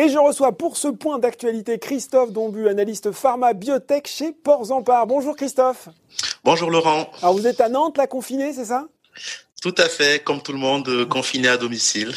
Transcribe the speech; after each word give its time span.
Et 0.00 0.08
je 0.08 0.16
reçois 0.16 0.52
pour 0.52 0.78
ce 0.78 0.88
point 0.88 1.18
d'actualité 1.18 1.78
Christophe 1.78 2.32
Dombu, 2.32 2.68
analyste 2.68 3.12
pharma 3.12 3.52
biotech 3.52 4.06
chez 4.06 4.32
Porzampar. 4.32 5.06
Bonjour 5.06 5.36
Christophe. 5.36 5.90
Bonjour 6.42 6.70
Laurent. 6.70 7.06
Alors 7.20 7.34
vous 7.34 7.46
êtes 7.46 7.60
à 7.60 7.68
Nantes, 7.68 7.98
la 7.98 8.06
confinée, 8.06 8.54
c'est 8.54 8.64
ça? 8.64 8.86
Tout 9.60 9.74
à 9.76 9.88
fait, 9.88 10.24
comme 10.24 10.40
tout 10.40 10.52
le 10.52 10.58
monde, 10.58 10.88
euh, 10.88 11.04
confiné 11.04 11.48
à 11.48 11.58
domicile. 11.58 12.12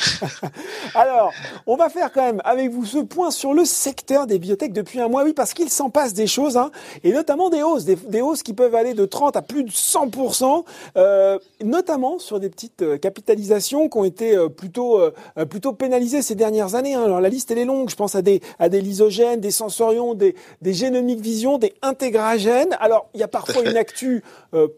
Alors, 0.95 1.31
on 1.67 1.75
va 1.75 1.89
faire 1.89 2.11
quand 2.11 2.21
même 2.21 2.41
avec 2.45 2.71
vous 2.71 2.85
ce 2.85 2.99
point 2.99 3.31
sur 3.31 3.53
le 3.53 3.65
secteur 3.65 4.27
des 4.27 4.39
biotech 4.39 4.71
depuis 4.71 5.01
un 5.01 5.09
mois, 5.09 5.23
oui, 5.23 5.33
parce 5.33 5.53
qu'il 5.53 5.69
s'en 5.69 5.89
passe 5.89 6.13
des 6.13 6.27
choses, 6.27 6.55
hein, 6.55 6.71
et 7.03 7.11
notamment 7.11 7.49
des 7.49 7.61
hausses, 7.61 7.83
des, 7.85 8.21
hausses 8.21 8.43
qui 8.43 8.53
peuvent 8.53 8.75
aller 8.75 8.93
de 8.93 9.05
30 9.05 9.35
à 9.35 9.41
plus 9.41 9.65
de 9.65 9.71
100%, 9.71 10.63
euh, 10.95 11.37
notamment 11.63 12.17
sur 12.19 12.39
des 12.39 12.49
petites 12.49 12.81
euh, 12.81 12.97
capitalisations 12.97 13.89
qui 13.89 13.97
ont 13.97 14.03
été 14.05 14.35
euh, 14.35 14.47
plutôt 14.49 15.01
plutôt 15.49 15.73
pénalisées 15.73 16.21
ces 16.21 16.35
dernières 16.35 16.75
années. 16.75 16.93
Hein. 16.93 17.03
Alors 17.03 17.19
la 17.19 17.29
liste 17.29 17.51
elle 17.51 17.57
est 17.57 17.65
longue, 17.65 17.89
je 17.89 17.95
pense 17.95 18.15
à 18.15 18.21
des 18.21 18.41
à 18.59 18.69
des 18.69 18.81
lysogènes, 18.81 19.39
des 19.39 19.51
sensorions, 19.51 20.13
des 20.13 20.35
des 20.61 20.73
génomiques 20.73 21.19
vision, 21.19 21.57
des 21.57 21.73
intégragènes. 21.81 22.75
Alors 22.79 23.09
il 23.13 23.19
y 23.19 23.23
a 23.23 23.27
parfois 23.27 23.63
une 23.63 23.77
actu 23.77 24.23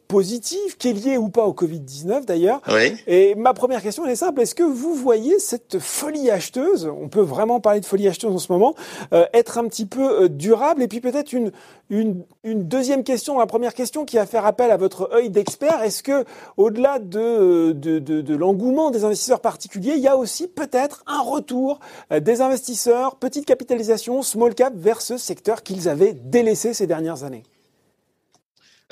positive 0.07 0.77
qui 0.77 0.89
est 0.89 0.93
liée 0.93 1.17
ou 1.17 1.29
pas 1.29 1.45
au 1.45 1.53
Covid 1.53 1.79
19 1.79 2.25
d'ailleurs. 2.67 2.97
Et 3.07 3.35
ma 3.35 3.53
première 3.53 3.81
question 3.81 4.05
elle 4.05 4.11
est 4.11 4.15
simple. 4.15 4.41
Est-ce 4.41 4.55
que 4.55 4.63
vous 4.63 4.93
voyez 4.93 5.39
cette 5.39 5.79
folie 5.79 6.29
acheteuse, 6.29 6.87
on 6.87 7.07
peut 7.07 7.21
vraiment 7.21 7.59
parler 7.59 7.79
de 7.79 7.85
folie 7.85 8.07
acheteuse 8.07 8.33
en 8.33 8.37
ce 8.37 8.51
moment, 8.51 8.75
euh, 9.13 9.25
être 9.33 9.57
un 9.57 9.67
petit 9.67 9.85
peu 9.85 10.23
euh, 10.23 10.29
durable? 10.29 10.81
Et 10.83 10.87
puis 10.87 11.01
peut-être 11.01 11.33
une, 11.33 11.51
une, 11.89 12.23
une, 12.43 12.63
deuxième 12.63 13.03
question, 13.03 13.39
la 13.39 13.45
première 13.45 13.73
question 13.73 14.05
qui 14.05 14.17
va 14.17 14.25
faire 14.25 14.45
appel 14.45 14.71
à 14.71 14.77
votre 14.77 15.09
œil 15.13 15.29
d'expert. 15.29 15.81
Est-ce 15.83 16.03
que 16.03 16.25
au-delà 16.57 16.99
de, 16.99 17.71
de, 17.73 17.99
de, 17.99 18.21
de 18.21 18.35
l'engouement 18.35 18.91
des 18.91 19.03
investisseurs 19.03 19.41
particuliers, 19.41 19.93
il 19.95 20.01
y 20.01 20.07
a 20.07 20.17
aussi 20.17 20.47
peut-être 20.47 21.03
un 21.07 21.21
retour 21.21 21.79
euh, 22.11 22.19
des 22.19 22.41
investisseurs, 22.41 23.15
petite 23.15 23.45
capitalisation, 23.45 24.21
small 24.21 24.55
cap 24.55 24.73
vers 24.75 25.01
ce 25.01 25.17
secteur 25.17 25.63
qu'ils 25.63 25.89
avaient 25.89 26.13
délaissé 26.13 26.73
ces 26.73 26.87
dernières 26.87 27.23
années? 27.23 27.43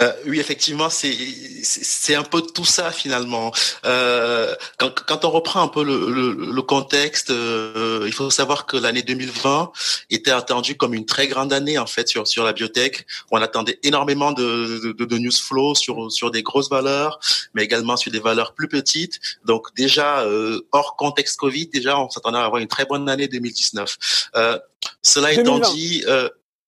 Euh, 0.01 0.11
oui, 0.25 0.39
effectivement, 0.39 0.89
c'est 0.89 1.15
c'est 1.63 2.15
un 2.15 2.23
peu 2.23 2.41
tout 2.41 2.65
ça 2.65 2.91
finalement. 2.91 3.51
Euh, 3.85 4.55
quand, 4.79 4.91
quand 5.05 5.23
on 5.23 5.29
reprend 5.29 5.61
un 5.61 5.67
peu 5.67 5.83
le, 5.83 6.09
le, 6.09 6.51
le 6.51 6.61
contexte, 6.63 7.29
euh, 7.29 8.03
il 8.07 8.13
faut 8.13 8.31
savoir 8.31 8.65
que 8.65 8.75
l'année 8.75 9.03
2020 9.03 9.71
était 10.09 10.31
attendue 10.31 10.75
comme 10.75 10.95
une 10.95 11.05
très 11.05 11.27
grande 11.27 11.53
année 11.53 11.77
en 11.77 11.85
fait 11.85 12.07
sur 12.07 12.27
sur 12.27 12.43
la 12.43 12.53
biotech. 12.53 13.05
On 13.29 13.39
attendait 13.39 13.79
énormément 13.83 14.31
de, 14.31 14.93
de, 14.97 15.05
de 15.05 15.17
news 15.19 15.31
flow 15.31 15.75
sur 15.75 16.11
sur 16.11 16.31
des 16.31 16.41
grosses 16.41 16.71
valeurs, 16.71 17.19
mais 17.53 17.63
également 17.63 17.95
sur 17.95 18.11
des 18.11 18.19
valeurs 18.19 18.55
plus 18.55 18.67
petites. 18.67 19.19
Donc 19.45 19.75
déjà 19.75 20.21
euh, 20.21 20.59
hors 20.71 20.95
contexte 20.95 21.37
Covid, 21.37 21.67
déjà 21.67 21.99
on 21.99 22.09
s'attendait 22.09 22.39
à 22.39 22.45
avoir 22.45 22.61
une 22.63 22.67
très 22.67 22.85
bonne 22.85 23.07
année 23.07 23.27
2019. 23.27 24.29
Euh, 24.35 24.57
cela 25.03 25.33
étant 25.33 25.59
dit, 25.59 26.03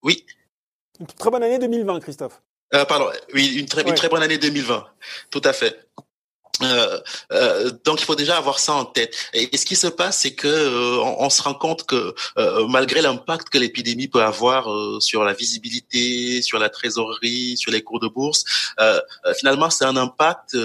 oui. 0.02 0.24
Une 1.00 1.06
très 1.06 1.30
bonne 1.30 1.42
année 1.42 1.58
2020, 1.58 2.00
Christophe. 2.00 2.40
Euh, 2.74 2.84
pardon, 2.84 3.10
oui, 3.32 3.56
une 3.58 3.66
très, 3.66 3.82
une 3.82 3.94
très 3.94 4.08
bonne 4.08 4.22
année 4.22 4.38
2020, 4.38 4.86
tout 5.30 5.42
à 5.44 5.52
fait. 5.52 5.88
Euh, 6.62 7.00
euh, 7.32 7.70
donc 7.84 8.00
il 8.00 8.04
faut 8.04 8.14
déjà 8.14 8.36
avoir 8.36 8.58
ça 8.58 8.74
en 8.74 8.84
tête. 8.84 9.14
Et, 9.32 9.56
ce 9.56 9.66
qui 9.66 9.76
se 9.76 9.86
passe, 9.86 10.18
c'est 10.18 10.34
que 10.34 10.48
euh, 10.48 10.98
on, 11.18 11.30
se 11.30 11.42
rend 11.42 11.54
compte 11.54 11.84
que 11.86 12.14
euh, 12.38 12.66
malgré 12.68 13.02
l'impact 13.02 13.48
que 13.48 13.58
l'épidémie 13.58 14.08
peut 14.08 14.22
avoir 14.22 14.68
sur 15.00 15.24
la 15.24 15.32
visibilité, 15.32 16.42
sur 16.42 16.58
la 16.58 16.68
trésorerie, 16.68 17.56
sur 17.56 17.70
les 17.70 17.82
cours 17.82 18.00
de 18.00 18.08
bourse, 18.08 18.44
finalement 19.38 19.70
c'est 19.70 19.84
un 19.84 19.96
impact 19.96 20.56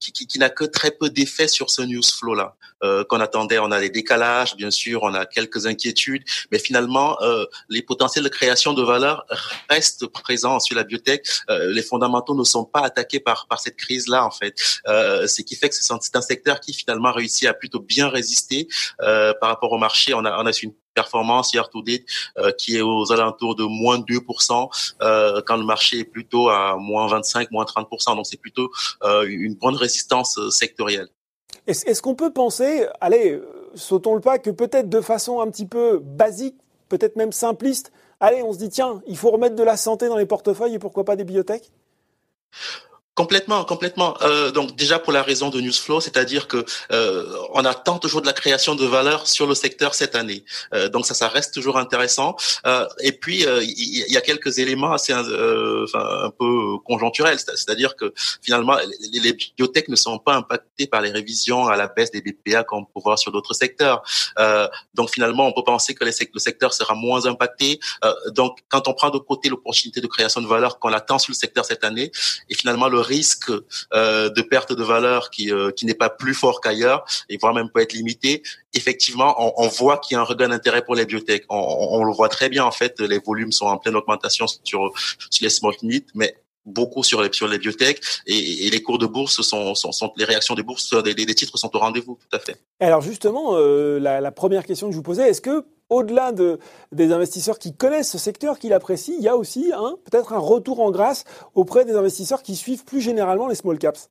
qui, 0.00 0.12
qui, 0.12 0.26
qui 0.26 0.38
n'a 0.38 0.50
que 0.50 0.64
très 0.64 0.90
peu 0.90 1.10
d'effet 1.10 1.48
sur 1.48 1.70
ce 1.70 1.82
news 1.82 2.02
flow 2.02 2.34
là 2.34 2.56
qu'on 3.08 3.20
attendait. 3.20 3.58
On 3.58 3.70
a 3.70 3.80
des 3.80 3.88
décalages, 3.88 4.56
bien 4.56 4.70
sûr, 4.70 5.02
on 5.02 5.14
a 5.14 5.24
quelques 5.24 5.66
inquiétudes, 5.66 6.22
mais 6.50 6.58
finalement 6.58 7.18
les 7.68 7.82
potentiels 7.82 8.24
de 8.24 8.28
création 8.28 8.72
de 8.72 8.82
valeur 8.82 9.26
restent 9.68 10.06
présents 10.06 10.60
sur 10.60 10.76
la 10.76 10.84
biotech. 10.84 11.26
les 11.48 11.82
fondamentaux 11.82 12.34
ne 12.34 12.44
sont 12.44 12.64
pas 12.64 12.80
attaqués 12.80 13.20
par 13.20 13.46
par 13.46 13.60
cette 13.60 13.76
crise 13.76 14.08
là 14.08 14.24
en 14.24 14.30
fait. 14.30 14.54
Euh, 14.88 15.03
ce 15.26 15.42
qui 15.42 15.56
fait 15.56 15.68
que 15.68 15.74
c'est 15.74 16.16
un 16.16 16.20
secteur 16.20 16.60
qui 16.60 16.72
finalement 16.72 17.12
réussit 17.12 17.48
à 17.48 17.54
plutôt 17.54 17.80
bien 17.80 18.08
résister 18.08 18.68
euh, 19.02 19.32
par 19.40 19.50
rapport 19.50 19.72
au 19.72 19.78
marché. 19.78 20.14
On 20.14 20.24
a, 20.24 20.42
on 20.42 20.46
a 20.46 20.52
une 20.62 20.72
performance 20.94 21.52
hier 21.52 21.68
to 21.68 21.82
date 21.82 22.02
euh, 22.38 22.52
qui 22.52 22.76
est 22.76 22.82
aux 22.82 23.12
alentours 23.12 23.56
de 23.56 23.64
moins 23.64 23.98
2% 23.98 24.68
euh, 25.02 25.42
quand 25.44 25.56
le 25.56 25.64
marché 25.64 26.00
est 26.00 26.04
plutôt 26.04 26.48
à 26.48 26.76
moins 26.76 27.06
25, 27.08 27.50
moins 27.50 27.64
30%. 27.64 28.16
Donc 28.16 28.26
c'est 28.26 28.40
plutôt 28.40 28.70
euh, 29.02 29.26
une 29.28 29.54
bonne 29.54 29.76
résistance 29.76 30.38
sectorielle. 30.50 31.08
Est-ce 31.66 32.02
qu'on 32.02 32.14
peut 32.14 32.32
penser, 32.32 32.86
allez, 33.00 33.40
sautons 33.74 34.14
le 34.14 34.20
pas, 34.20 34.38
que 34.38 34.50
peut-être 34.50 34.88
de 34.88 35.00
façon 35.00 35.40
un 35.40 35.50
petit 35.50 35.66
peu 35.66 35.98
basique, 35.98 36.56
peut-être 36.90 37.16
même 37.16 37.32
simpliste, 37.32 37.90
allez, 38.20 38.42
on 38.42 38.52
se 38.52 38.58
dit 38.58 38.68
tiens, 38.68 39.02
il 39.06 39.16
faut 39.16 39.30
remettre 39.30 39.56
de 39.56 39.62
la 39.62 39.78
santé 39.78 40.08
dans 40.08 40.18
les 40.18 40.26
portefeuilles 40.26 40.74
et 40.74 40.78
pourquoi 40.78 41.04
pas 41.04 41.16
des 41.16 41.24
biotech? 41.24 41.70
Complètement, 43.14 43.64
complètement. 43.64 44.16
Euh, 44.22 44.50
donc 44.50 44.74
déjà 44.74 44.98
pour 44.98 45.12
la 45.12 45.22
raison 45.22 45.48
de 45.48 45.60
Newsflow, 45.60 46.00
c'est-à-dire 46.00 46.48
que 46.48 46.64
euh, 46.90 47.24
on 47.52 47.64
attend 47.64 48.00
toujours 48.00 48.22
de 48.22 48.26
la 48.26 48.32
création 48.32 48.74
de 48.74 48.84
valeur 48.84 49.28
sur 49.28 49.46
le 49.46 49.54
secteur 49.54 49.94
cette 49.94 50.16
année. 50.16 50.44
Euh, 50.72 50.88
donc 50.88 51.06
ça, 51.06 51.14
ça 51.14 51.28
reste 51.28 51.54
toujours 51.54 51.78
intéressant. 51.78 52.34
Euh, 52.66 52.88
et 52.98 53.12
puis 53.12 53.46
euh, 53.46 53.62
il 53.62 54.12
y, 54.12 54.16
a 54.16 54.20
quelques 54.20 54.58
éléments 54.58 54.92
assez, 54.92 55.12
euh, 55.12 55.86
un 55.94 56.30
peu 56.30 56.78
conjoncturels, 56.84 57.38
c'est-à-dire 57.38 57.94
que 57.94 58.12
finalement 58.42 58.76
les, 59.12 59.20
les, 59.20 59.38
biotech 59.56 59.86
ne 59.88 59.96
sont 59.96 60.18
pas 60.18 60.34
impactés 60.34 60.88
par 60.88 61.00
les 61.00 61.12
révisions 61.12 61.68
à 61.68 61.76
la 61.76 61.86
baisse 61.86 62.10
des 62.10 62.20
BPA 62.20 62.64
comme 62.64 62.80
on 62.80 62.84
peut 62.84 63.04
voir 63.04 63.16
sur 63.20 63.30
d'autres 63.30 63.54
secteurs. 63.54 64.02
donc 64.94 65.10
finalement, 65.10 65.46
on 65.46 65.52
peut 65.52 65.62
penser 65.62 65.94
que 65.94 66.04
le 66.04 66.40
secteur 66.40 66.74
sera 66.74 66.94
moins 66.96 67.26
impacté. 67.26 67.78
donc 68.32 68.58
quand 68.68 68.88
on 68.88 68.94
prend 68.94 69.10
de 69.10 69.18
côté 69.18 69.48
l'opportunité 69.48 70.00
de 70.00 70.08
création 70.08 70.40
de 70.40 70.48
valeur 70.48 70.80
qu'on 70.80 70.92
attend 70.92 71.20
sur 71.20 71.30
le 71.30 71.36
secteur 71.36 71.64
cette 71.64 71.84
année, 71.84 72.10
et 72.50 72.54
finalement 72.54 72.88
le 72.88 73.03
risque 73.04 73.50
euh, 73.92 74.28
de 74.30 74.42
perte 74.42 74.72
de 74.72 74.82
valeur 74.82 75.30
qui, 75.30 75.52
euh, 75.52 75.70
qui 75.70 75.86
n'est 75.86 75.94
pas 75.94 76.10
plus 76.10 76.34
fort 76.34 76.60
qu'ailleurs 76.60 77.04
et 77.28 77.36
voire 77.36 77.54
même 77.54 77.70
peut 77.70 77.80
être 77.80 77.92
limité, 77.92 78.42
effectivement, 78.72 79.34
on, 79.60 79.68
voit 79.68 79.98
qu'il 79.98 80.14
y 80.14 80.18
a 80.18 80.20
un 80.20 80.24
regain 80.24 80.48
d'intérêt 80.48 80.84
pour 80.84 80.94
les 80.94 81.06
biotech. 81.06 81.44
On, 81.48 82.04
le 82.04 82.12
voit 82.12 82.28
très 82.28 82.48
bien 82.48 82.64
en 82.64 82.72
fait, 82.72 83.00
les 83.00 83.18
volumes 83.18 83.52
sont 83.52 83.66
en 83.66 83.78
pleine 83.78 83.96
augmentation 83.96 84.46
sur, 84.46 84.62
sur 84.64 84.90
les 85.40 85.48
small 85.48 85.74
mais 86.14 86.36
beaucoup 86.66 87.02
sur 87.02 87.22
les 87.22 87.32
sur 87.32 87.48
les 87.48 87.58
biotech 87.58 88.00
et, 88.26 88.70
les 88.70 88.82
cours 88.82 88.98
de 88.98 89.06
bourse 89.06 89.42
sont, 89.42 89.74
sont, 89.74 90.12
les 90.16 90.24
réactions 90.24 90.54
des 90.54 90.62
bourses 90.62 90.94
des, 91.02 91.14
des, 91.14 91.34
titres 91.34 91.58
sont 91.58 91.74
au 91.74 91.78
rendez-vous 91.78 92.18
tout 92.20 92.36
à 92.36 92.38
fait. 92.38 92.56
Alors 92.80 93.00
justement 93.00 93.56
euh, 93.56 93.98
la, 93.98 94.20
la, 94.20 94.32
première 94.32 94.64
question 94.64 94.86
que 94.88 94.92
je 94.92 94.96
vous 94.96 95.02
posais 95.02 95.28
est-ce 95.28 95.40
que 95.40 95.64
au-delà 95.90 96.32
de, 96.32 96.58
des 96.92 97.12
investisseurs 97.12 97.58
qui 97.58 97.74
connaissent 97.74 98.10
ce 98.10 98.18
secteur, 98.18 98.58
qui 98.58 98.68
l'apprécient, 98.68 99.14
il 99.18 99.22
y 99.22 99.28
a 99.28 99.36
aussi 99.36 99.70
hein, 99.74 99.96
peut-être 100.04 100.32
un 100.32 100.38
retour 100.38 100.80
en 100.80 100.90
grâce 100.90 101.24
auprès 101.54 101.84
des 101.84 101.94
investisseurs 101.94 102.42
qui 102.42 102.56
suivent 102.56 102.84
plus 102.84 103.00
généralement 103.00 103.46
les 103.48 103.54
small 103.54 103.78
caps? 103.78 104.08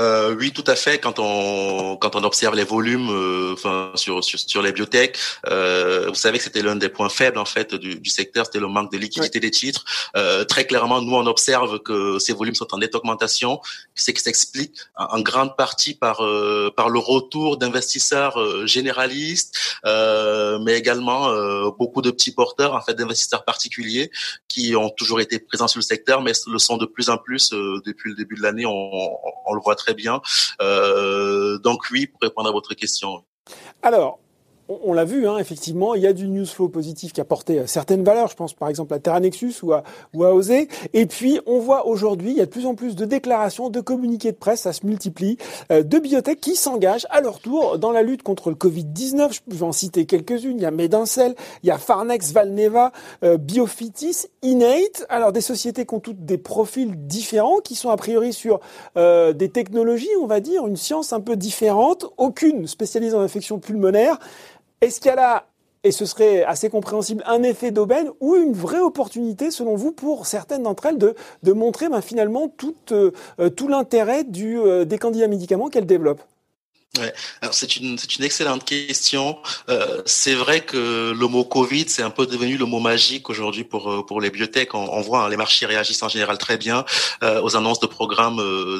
Euh, 0.00 0.34
oui, 0.38 0.52
tout 0.52 0.64
à 0.66 0.76
fait. 0.76 0.98
Quand 0.98 1.18
on 1.18 1.96
quand 1.96 2.14
on 2.14 2.24
observe 2.24 2.54
les 2.54 2.64
volumes, 2.64 3.10
euh, 3.10 3.56
sur, 3.94 4.22
sur, 4.22 4.38
sur 4.38 4.62
les 4.62 4.72
biotech, 4.72 5.18
euh, 5.48 6.06
vous 6.08 6.14
savez 6.14 6.38
que 6.38 6.44
c'était 6.44 6.62
l'un 6.62 6.76
des 6.76 6.88
points 6.88 7.08
faibles 7.08 7.38
en 7.38 7.44
fait 7.44 7.74
du, 7.74 7.98
du 7.98 8.10
secteur, 8.10 8.46
c'était 8.46 8.60
le 8.60 8.68
manque 8.68 8.92
de 8.92 8.98
liquidité 8.98 9.40
des 9.40 9.50
titres. 9.50 9.84
Euh, 10.16 10.44
très 10.44 10.66
clairement, 10.66 11.00
nous 11.02 11.14
on 11.14 11.26
observe 11.26 11.80
que 11.80 12.18
ces 12.18 12.32
volumes 12.32 12.54
sont 12.54 12.72
en 12.74 12.78
nette 12.78 12.94
augmentation, 12.94 13.60
c'est 13.94 14.12
qui 14.12 14.22
s'explique 14.22 14.74
en, 14.96 15.20
grande 15.20 15.56
partie 15.56 15.94
par 15.94 16.24
euh, 16.24 16.72
par 16.76 16.88
le 16.88 16.98
retour 16.98 17.56
d'investisseurs 17.56 18.40
euh, 18.40 18.66
généralistes, 18.66 19.58
mais 19.84 20.74
également 20.74 21.28
beaucoup 21.78 22.02
de 22.02 22.10
petits 22.10 22.32
porteurs 22.32 22.74
en 22.74 22.80
fait 22.80 22.94
d'investisseurs 22.94 23.44
particuliers 23.44 24.10
qui 24.48 24.76
ont 24.76 24.90
toujours 24.90 25.20
été 25.20 25.38
présents 25.38 25.68
sur 25.68 25.78
le 25.78 25.84
secteur, 25.84 26.22
mais 26.22 26.32
le 26.46 26.58
sont 26.58 26.76
de 26.76 26.86
plus 26.86 27.10
en 27.10 27.18
plus 27.18 27.50
depuis 27.50 28.10
le 28.10 28.16
début 28.16 28.36
de 28.36 28.42
l'année. 28.42 28.66
On, 28.66 29.18
on 29.46 29.54
le 29.54 29.60
voit 29.60 29.74
très 29.74 29.87
bien. 29.94 30.20
Euh, 30.60 31.58
donc 31.58 31.90
oui, 31.90 32.06
pour 32.06 32.20
répondre 32.20 32.48
à 32.48 32.52
votre 32.52 32.74
question. 32.74 33.24
Alors, 33.82 34.20
on, 34.68 34.92
l'a 34.92 35.04
vu, 35.04 35.26
hein, 35.26 35.38
effectivement, 35.38 35.94
il 35.94 36.02
y 36.02 36.06
a 36.06 36.12
du 36.12 36.28
news 36.28 36.46
flow 36.46 36.68
positif 36.68 37.12
qui 37.12 37.20
a 37.20 37.24
porté 37.24 37.60
euh, 37.60 37.66
certaines 37.66 38.04
valeurs. 38.04 38.28
Je 38.28 38.36
pense 38.36 38.52
par 38.52 38.68
exemple 38.68 38.92
à 38.94 38.98
Terra 38.98 39.20
Nexus 39.20 39.54
ou 39.62 39.72
à, 39.72 39.82
ou. 40.14 40.24
Et 40.92 41.06
puis, 41.06 41.40
on 41.46 41.58
voit 41.58 41.86
aujourd'hui, 41.86 42.30
il 42.30 42.36
y 42.36 42.40
a 42.40 42.46
de 42.46 42.50
plus 42.50 42.66
en 42.66 42.74
plus 42.74 42.94
de 42.94 43.04
déclarations, 43.04 43.70
de 43.70 43.80
communiqués 43.80 44.32
de 44.32 44.36
presse, 44.36 44.62
ça 44.62 44.72
se 44.72 44.86
multiplie, 44.86 45.38
euh, 45.72 45.82
de 45.82 45.98
biotech 45.98 46.40
qui 46.40 46.56
s'engagent 46.56 47.06
à 47.10 47.20
leur 47.20 47.40
tour 47.40 47.78
dans 47.78 47.92
la 47.92 48.02
lutte 48.02 48.22
contre 48.22 48.50
le 48.50 48.56
Covid-19. 48.56 49.32
Je 49.32 49.40
peux 49.48 49.64
en 49.64 49.72
citer 49.72 50.06
quelques-unes. 50.06 50.58
Il 50.58 50.62
y 50.62 50.66
a 50.66 50.70
Medincel, 50.70 51.34
il 51.62 51.68
y 51.68 51.70
a 51.70 51.78
Farnex, 51.78 52.32
Valneva, 52.32 52.92
euh, 53.24 53.36
Biofitis, 53.36 54.26
Innate. 54.42 55.06
Alors, 55.08 55.32
des 55.32 55.40
sociétés 55.40 55.86
qui 55.86 55.94
ont 55.94 56.00
toutes 56.00 56.24
des 56.24 56.38
profils 56.38 56.94
différents, 57.06 57.58
qui 57.58 57.74
sont 57.74 57.90
a 57.90 57.96
priori 57.96 58.32
sur 58.32 58.60
euh, 58.96 59.32
des 59.32 59.48
technologies, 59.48 60.08
on 60.20 60.26
va 60.26 60.40
dire, 60.40 60.66
une 60.66 60.76
science 60.76 61.12
un 61.12 61.20
peu 61.20 61.36
différente, 61.36 62.06
aucune 62.16 62.66
spécialisée 62.66 63.16
en 63.16 63.20
infection 63.20 63.58
pulmonaire. 63.58 64.18
Est-ce 64.80 65.00
qu'il 65.00 65.08
y 65.08 65.12
a 65.12 65.16
là, 65.16 65.46
et 65.84 65.92
ce 65.92 66.06
serait 66.06 66.44
assez 66.44 66.70
compréhensible, 66.70 67.22
un 67.26 67.42
effet 67.42 67.70
d'aubaine 67.70 68.10
ou 68.20 68.36
une 68.36 68.52
vraie 68.52 68.80
opportunité, 68.80 69.50
selon 69.50 69.76
vous, 69.76 69.92
pour 69.92 70.26
certaines 70.26 70.62
d'entre 70.62 70.86
elles 70.86 70.98
de, 70.98 71.14
de 71.42 71.52
montrer 71.52 71.88
ben, 71.88 72.00
finalement 72.00 72.48
tout, 72.48 72.76
euh, 72.92 73.10
tout 73.56 73.68
l'intérêt 73.68 74.24
du, 74.24 74.58
euh, 74.58 74.84
des 74.84 74.98
candidats 74.98 75.28
médicaments 75.28 75.68
qu'elles 75.68 75.86
développent? 75.86 76.22
Ouais. 76.96 77.12
c'est 77.52 77.76
une 77.76 77.98
c'est 77.98 78.16
une 78.16 78.24
excellente 78.24 78.64
question. 78.64 79.38
Euh, 79.68 80.02
c'est 80.06 80.34
vrai 80.34 80.62
que 80.62 81.12
le 81.12 81.26
mot 81.28 81.44
Covid 81.44 81.88
c'est 81.88 82.02
un 82.02 82.10
peu 82.10 82.26
devenu 82.26 82.56
le 82.56 82.64
mot 82.64 82.80
magique 82.80 83.28
aujourd'hui 83.28 83.62
pour 83.62 83.92
euh, 83.92 84.04
pour 84.04 84.20
les 84.20 84.30
bibliothèques. 84.30 84.74
On, 84.74 85.00
voit 85.02 85.24
hein, 85.24 85.28
les 85.28 85.36
marchés 85.36 85.66
réagissent 85.66 86.02
en 86.02 86.08
général 86.08 86.38
très 86.38 86.56
bien 86.56 86.84
euh, 87.22 87.42
aux 87.42 87.56
annonces 87.56 87.78
de 87.80 87.86
programmes 87.86 88.40
euh, 88.40 88.78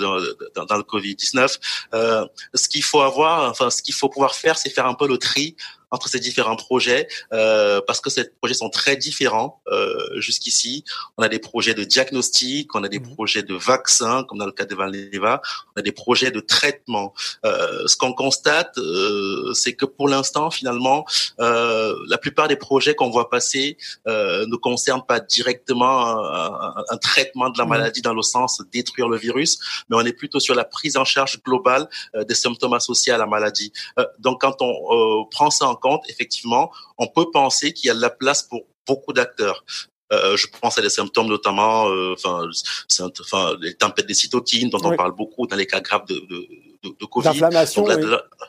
dans, 0.57 0.65
dans, 0.65 0.77
le 0.77 0.83
Covid 0.83 1.15
19. 1.15 1.59
Euh, 1.95 2.27
ce 2.55 2.69
qu'il 2.69 2.83
faut 2.83 3.03
avoir, 3.03 3.51
enfin 3.51 3.71
ce 3.71 3.83
qu'il 3.83 3.95
faut 3.95 4.09
pouvoir 4.09 4.35
faire, 4.35 4.57
c'est 4.57 4.71
faire 4.71 4.87
un 4.87 4.95
peu 4.95 5.07
le 5.07 5.19
tri 5.19 5.55
entre 5.91 6.09
ces 6.09 6.21
différents 6.21 6.57
projets 6.57 7.09
euh, 7.33 7.81
parce 7.87 8.01
que 8.01 8.11
ces 8.11 8.25
projets 8.41 8.55
sont 8.55 8.71
très 8.71 8.97
différents 8.97 9.61
euh, 9.69 10.21
jusqu'ici. 10.21 10.85
On 11.17 11.23
a 11.23 11.29
des 11.29 11.39
projets 11.39 11.75
de 11.75 11.85
diagnostic, 11.85 12.75
on 12.75 12.85
a 12.85 12.89
des 12.89 13.01
mmh. 13.01 13.15
projets 13.15 13.43
de 13.43 13.55
vaccins, 13.55 14.25
comme 14.25 14.39
dans 14.39 14.47
le 14.47 14.53
cas 14.53 14.65
de 14.65 14.75
Valneva, 14.75 15.41
on 15.75 15.81
a 15.81 15.83
des 15.83 15.93
projets 15.93 16.31
de 16.31 16.41
traitement. 16.41 17.15
Euh, 17.45 17.87
ce 17.87 17.97
qu'on 17.97 18.13
constate, 18.13 18.77
euh, 18.79 19.53
c'est 19.55 19.75
que 19.75 19.85
pour 19.85 20.09
l'instant, 20.09 20.51
finalement, 20.51 21.05
euh, 21.41 21.95
la 22.09 22.19
plupart 22.19 22.49
des 22.49 22.57
projets 22.57 22.95
qu'on 22.95 23.11
voit 23.11 23.31
passer 23.31 23.77
euh, 24.07 24.47
ne 24.47 24.57
concernent 24.57 25.07
pas 25.07 25.21
directement 25.21 26.19
un, 26.19 26.85
un, 26.91 26.97
traitement 26.99 27.51
de 27.51 27.59
la 27.59 27.65
mmh. 27.65 27.69
maladie 27.69 28.03
dans 28.03 28.15
le 28.15 28.23
sens 28.23 28.63
détruire 28.73 29.09
le 29.09 29.17
virus, 29.17 29.59
mais 29.89 29.97
on 29.97 30.01
est 30.01 30.13
plutôt 30.13 30.41
sur 30.41 30.55
la 30.55 30.65
prise 30.65 30.97
en 30.97 31.05
charge 31.05 31.41
globale 31.43 31.89
des 32.29 32.35
symptômes 32.35 32.75
associés 32.75 33.13
à 33.13 33.19
la 33.19 33.27
maladie. 33.27 33.73
donc, 34.19 34.41
quand 34.41 34.57
on 34.61 35.25
prend 35.31 35.51
ça 35.51 35.67
en 35.67 35.77
compte, 35.79 36.03
effectivement, 36.09 36.71
on 36.99 37.07
peut 37.07 37.31
penser 37.31 37.73
qu'il 37.73 37.89
y 37.89 37.91
a 37.91 37.95
de 37.95 38.01
la 38.01 38.11
place 38.11 38.43
pour 38.43 38.67
beaucoup 38.87 39.13
d'acteurs. 39.13 39.65
Euh, 40.11 40.37
je 40.37 40.47
pense 40.47 40.79
à 40.79 40.83
des 40.83 40.89
symptômes 40.89 41.27
notamment, 41.29 41.91
euh, 41.91 42.15
enfin, 42.15 42.49
les 43.61 43.75
tempêtes 43.75 44.07
des 44.07 44.15
cytokines 44.15 44.71
dont 44.71 44.81
on 44.83 44.97
parle 44.97 45.13
beaucoup 45.13 45.47
dans 45.47 45.57
les 45.57 45.67
cas 45.67 45.81
graves 45.81 46.07
de, 46.07 46.15
de, 46.15 46.49
de, 46.83 46.97
de 46.99 47.05
Covid. 47.05 47.29
D'inflammation. 47.29 47.85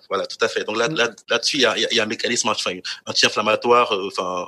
voilà, 0.07 0.25
tout 0.25 0.37
à 0.39 0.47
fait. 0.47 0.63
Donc 0.63 0.77
là, 0.77 0.87
mm. 0.87 0.95
là, 0.95 1.09
là-dessus, 1.29 1.57
il 1.57 1.61
y 1.61 1.65
a, 1.65 1.77
il 1.77 1.95
y 1.95 1.99
a 1.99 2.03
un 2.03 2.07
mécanisme 2.07 2.49
anti-inflammatoire, 3.05 3.91
euh, 3.91 4.07
enfin, 4.07 4.47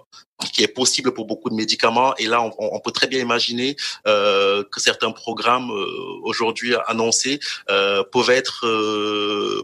qui 0.54 0.64
est 0.64 0.68
possible 0.68 1.14
pour 1.14 1.26
beaucoup 1.26 1.50
de 1.50 1.56
médicaments. 1.56 2.16
Et 2.18 2.28
là, 2.28 2.42
on, 2.42 2.52
on 2.58 2.80
peut 2.80 2.92
très 2.92 3.08
bien 3.08 3.20
imaginer 3.20 3.76
euh, 4.08 4.64
que 4.72 4.80
certains 4.80 5.12
programmes 5.12 5.72
euh, 5.72 5.86
aujourd'hui 6.24 6.76
annoncés 6.88 7.40
euh, 7.70 8.04
peuvent 8.04 8.30
être 8.30 8.66
euh, 8.66 9.64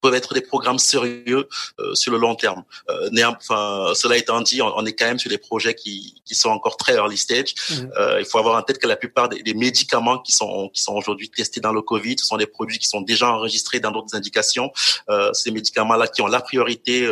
peuvent 0.00 0.14
être 0.14 0.34
des 0.34 0.40
programmes 0.40 0.78
sérieux 0.78 1.48
euh, 1.80 1.94
sur 1.94 2.12
le 2.12 2.18
long 2.18 2.34
terme. 2.34 2.62
enfin, 3.26 3.92
cela 3.94 4.16
étant 4.16 4.40
dit, 4.40 4.62
on, 4.62 4.72
on, 4.76 4.86
est 4.86 4.92
quand 4.92 5.06
même 5.06 5.18
sur 5.18 5.30
des 5.30 5.38
projets 5.38 5.74
qui, 5.74 6.22
qui 6.24 6.34
sont 6.34 6.50
encore 6.50 6.76
très 6.76 6.94
early 6.94 7.16
stage. 7.16 7.54
Mmh. 7.70 7.88
il 8.20 8.26
faut 8.26 8.38
avoir 8.38 8.56
en 8.56 8.62
tête 8.62 8.78
que 8.78 8.86
la 8.86 8.96
plupart 8.96 9.28
des, 9.28 9.42
des, 9.42 9.54
médicaments 9.54 10.18
qui 10.18 10.32
sont 10.32 10.70
qui 10.72 10.82
sont 10.82 10.94
aujourd'hui 10.94 11.28
testés 11.30 11.60
dans 11.60 11.72
le 11.72 11.82
Covid, 11.82 12.16
ce 12.18 12.26
sont 12.26 12.36
des 12.36 12.46
produits 12.46 12.78
qui 12.78 12.88
sont 12.88 13.00
déjà 13.00 13.30
enregistrés 13.30 13.80
dans 13.80 13.90
d'autres 13.90 14.14
indications. 14.14 14.70
ces 15.32 15.50
médicaments-là 15.50 16.06
qui 16.08 16.22
ont 16.22 16.26
la 16.26 16.40
priorité 16.40 17.08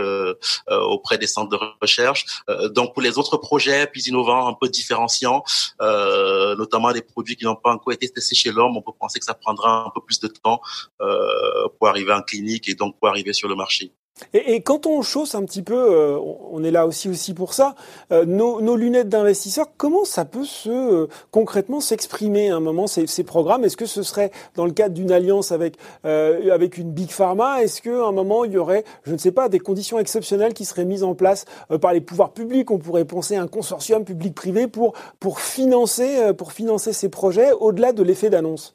auprès 0.69 1.19
des 1.19 1.27
centres 1.27 1.51
de 1.51 1.59
recherche. 1.81 2.25
donc 2.71 2.95
pour 2.95 3.03
les 3.07 3.19
autres 3.19 3.37
projets 3.37 3.87
plus 3.87 4.07
innovants, 4.07 4.49
un 4.49 4.55
peu 4.55 4.69
différenciants, 4.69 5.43
euh, 5.81 6.57
notamment 6.57 6.93
des 6.93 7.03
produits 7.03 7.37
qui 7.37 7.45
n'ont 7.45 7.57
pas 7.57 7.73
encore 7.73 7.93
été 7.93 8.09
testés 8.09 8.35
chez 8.35 8.53
l'homme, 8.53 8.77
on 8.77 8.83
peut 8.83 8.93
penser 8.99 9.19
que 9.19 9.25
ça 9.25 9.35
prendra 9.35 9.87
un 9.87 9.91
peu 9.95 10.01
plus 10.01 10.21
de 10.21 10.29
temps 10.29 10.61
euh, 11.01 11.69
pour 11.79 11.89
arriver 11.89 12.13
en 12.13 12.23
clinique 12.23 12.69
et 12.69 12.75
donc 12.75 12.99
pour 12.99 13.09
arriver 13.09 13.33
sur 13.33 13.49
le 13.49 13.55
marché. 13.55 13.93
Et, 14.33 14.63
quand 14.63 14.87
on 14.87 15.03
chausse 15.03 15.35
un 15.35 15.45
petit 15.45 15.63
peu, 15.63 15.75
euh, 15.75 16.19
on 16.51 16.65
est 16.65 16.71
là 16.71 16.87
aussi 16.87 17.09
aussi 17.09 17.35
pour 17.35 17.53
ça. 17.53 17.75
Euh, 18.13 18.25
nos, 18.25 18.77
lunettes 18.77 19.11
d'investisseurs, 19.11 19.67
comment 19.77 20.05
ça 20.05 20.25
peut 20.25 20.45
se 20.45 20.71
euh, 20.71 21.07
concrètement 21.31 21.81
s'exprimer 21.81 22.51
à 22.51 22.57
un 22.57 22.61
moment 22.61 22.87
ces, 22.87 23.07
ces 23.07 23.25
programmes? 23.25 23.65
Est-ce 23.65 23.77
que 23.77 23.85
ce 23.85 24.03
serait 24.03 24.31
dans 24.55 24.65
le 24.65 24.73
cadre 24.73 24.95
d'une 24.95 25.13
alliance 25.13 25.53
avec 25.53 25.77
avec 26.05 26.79
une 26.79 26.93
big 26.93 27.11
pharma? 27.11 27.63
Est-ce 27.63 27.83
qu'à 27.83 28.07
un 28.07 28.13
moment 28.13 28.45
il 28.45 28.53
y 28.53 28.59
aurait, 28.59 28.85
je 29.05 29.13
ne 29.13 29.19
sais 29.19 29.33
pas, 29.33 29.49
des 29.49 29.59
conditions 29.59 29.99
exceptionnelles 29.99 30.55
qui 30.55 30.65
seraient 30.65 30.85
mises 30.85 31.05
en 31.05 31.15
place 31.15 31.45
par 31.81 31.93
les 31.93 32.01
pouvoirs 32.01 32.33
publics? 32.33 32.71
On 32.71 32.79
pourrait 32.79 33.05
penser 33.05 33.37
à 33.37 33.43
un 33.43 33.49
consortium 33.49 34.05
public-privé 34.05 34.67
pour 34.67 34.95
pour 35.21 35.41
financer 35.41 36.33
pour 36.35 36.53
financer 36.53 36.93
ces 36.93 37.09
projets 37.09 37.53
au-delà 37.53 37.93
de 37.93 38.03
l'effet 38.03 38.31
d'annonce. 38.31 38.75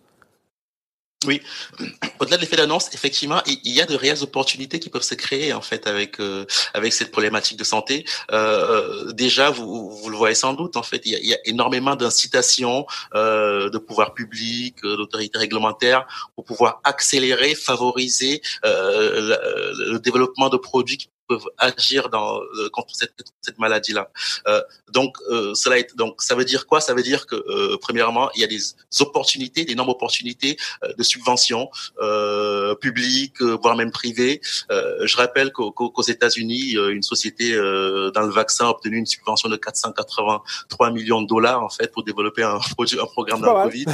Oui, 1.27 1.39
au-delà 2.19 2.38
de 2.38 2.41
l'effet 2.41 2.56
d'annonce, 2.56 2.89
effectivement, 2.95 3.44
il 3.45 3.75
y 3.75 3.79
a 3.79 3.85
de 3.85 3.95
réelles 3.95 4.23
opportunités 4.23 4.79
qui 4.79 4.89
peuvent 4.89 5.03
se 5.03 5.13
créer 5.13 5.53
en 5.53 5.62
fait 5.62 5.85
avec 5.85 6.19
euh, 6.19 6.45
avec 6.73 6.94
cette 6.94 7.12
problématique 7.12 7.59
de 7.59 7.63
santé. 7.63 8.06
Euh, 8.31 9.06
euh 9.07 9.13
déjà, 9.13 9.51
vous, 9.51 9.91
vous 9.91 10.09
le 10.09 10.18
voyez 10.18 10.33
sans 10.33 10.53
doute, 10.53 10.77
en 10.77 10.83
fait, 10.83 11.01
il 11.06 11.12
y 11.12 11.33
a, 11.33 11.38
énormément 11.45 11.95
d'incitations 11.95 12.88
de 13.13 13.77
pouvoir 13.77 14.15
public, 14.15 14.77
euh, 14.83 14.97
d'autorités 14.97 15.38
réglementaires 15.38 16.07
pour 16.33 16.44
pouvoir 16.44 16.81
accélérer, 16.83 17.53
favoriser 17.53 18.41
le, 18.63 20.00
développement 20.00 20.50
de 20.50 20.57
produits 20.57 21.09
peuvent 21.31 21.50
agir 21.57 22.10
dans, 22.10 22.42
euh, 22.42 22.69
contre 22.72 22.94
cette, 22.94 23.13
cette 23.42 23.57
maladie-là. 23.57 24.10
Euh, 24.48 24.62
donc, 24.92 25.16
euh, 25.30 25.54
cela 25.56 25.78
est, 25.80 25.95
donc, 25.95 26.22
ça 26.22 26.36
veut 26.36 26.44
dire 26.44 26.68
quoi? 26.68 26.81
Ça 26.81 26.94
veut 26.94 27.04
dire 27.04 27.25
que, 27.25 27.36
euh, 27.36 27.78
premièrement, 27.81 28.30
il 28.36 28.42
y 28.42 28.44
a 28.44 28.48
des 28.48 28.62
opportunités, 29.00 29.63
d'énormes 29.63 29.94
opportunités 29.98 30.57
euh, 30.83 30.94
de 30.98 31.04
subventions 31.04 31.69
euh, 32.01 32.75
publiques, 32.75 33.42
voire 33.42 33.75
même 33.75 33.92
privées. 33.92 34.42
je 34.69 35.16
rappelle 35.18 35.51
qu'aux 35.51 36.07
États-Unis, 36.16 36.66
une 36.98 37.04
société 37.04 37.45
dans 38.16 38.25
le 38.30 38.34
vaccin 38.42 38.66
a 38.66 38.69
obtenu 38.69 38.98
une 38.98 39.06
subvention 39.06 39.48
de 39.50 39.56
483 39.56 40.92
millions 40.92 41.22
de 41.22 41.27
dollars 41.27 41.63
en 41.63 41.69
fait 41.69 41.92
pour 41.92 42.04
développer 42.04 42.44
un, 42.44 42.60
produit, 42.75 43.00
un 43.00 43.06
programme 43.06 43.42
dans 43.42 43.63
le 43.63 43.69
Covid. 43.69 43.86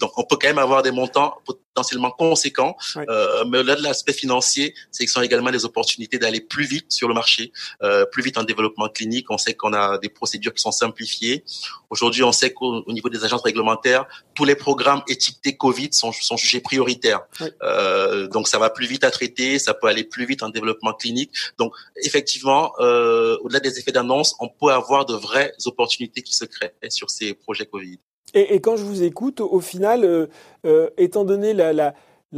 donc, 0.00 0.12
on 0.16 0.24
peut 0.24 0.36
quand 0.40 0.48
même 0.48 0.58
avoir 0.58 0.82
des 0.82 0.90
montants 0.90 1.34
potentiellement 1.74 2.10
conséquents, 2.10 2.76
mais 2.96 3.58
au-delà 3.58 3.76
de 3.76 3.82
l'aspect 3.82 4.12
financier, 4.12 4.74
c'est 4.90 5.04
que 5.04 5.10
ce 5.10 5.14
sont 5.14 5.22
également 5.22 5.50
des 5.50 5.64
opportunités 5.64 6.18
d'aller 6.18 6.40
plus 6.40 6.64
vite 6.64 6.92
sur 6.92 7.08
le 7.08 7.14
marché, 7.14 7.52
euh, 7.82 8.04
plus 8.06 8.22
vite 8.22 8.38
en 8.38 8.44
développement 8.44 8.88
clinique. 8.88 9.30
On 9.30 9.38
sait 9.38 9.54
qu'on 9.54 9.72
a 9.72 9.98
des 9.98 10.08
procédures 10.08 10.52
qui 10.52 10.62
sont 10.62 10.72
simplifiées. 10.72 11.44
Aujourd'hui, 11.90 12.22
on 12.22 12.32
sait 12.32 12.52
qu'au 12.52 12.84
niveau 12.92 13.08
des 13.08 13.24
agences 13.24 13.42
réglementaires, 13.42 14.06
tous 14.34 14.44
les 14.44 14.54
programmes 14.54 15.02
étiquetés 15.08 15.56
Covid 15.56 15.92
sont, 15.92 16.12
sont 16.12 16.36
jugés 16.36 16.60
prioritaires. 16.60 17.22
Euh, 17.62 18.28
donc, 18.28 18.48
ça 18.48 18.58
va 18.58 18.70
plus 18.70 18.86
vite 18.86 19.04
à 19.04 19.10
traiter, 19.10 19.58
ça 19.58 19.74
peut 19.74 19.86
aller 19.86 20.04
plus 20.04 20.26
vite 20.26 20.42
en 20.42 20.48
développement 20.48 20.92
clinique. 20.92 21.32
Donc, 21.58 21.72
effectivement, 22.04 22.72
euh, 22.80 23.36
au-delà 23.42 23.60
des 23.60 23.78
effets 23.78 23.92
d'annonce, 23.92 24.34
on 24.40 24.48
peut 24.48 24.72
avoir 24.72 25.06
de 25.06 25.14
vraies 25.14 25.52
opportunités 25.66 26.22
qui 26.22 26.34
se 26.34 26.44
créent 26.44 26.74
sur 26.90 27.10
ces 27.10 27.34
projets 27.34 27.66
Covid. 27.66 27.98
Et, 28.34 28.60
quand 28.60 28.76
je 28.76 28.84
vous 28.84 29.02
écoute, 29.02 29.40
au 29.40 29.60
final, 29.60 30.04
euh, 30.04 30.26
euh 30.64 30.90
étant 30.96 31.24
donné 31.24 31.52
la 31.52 31.94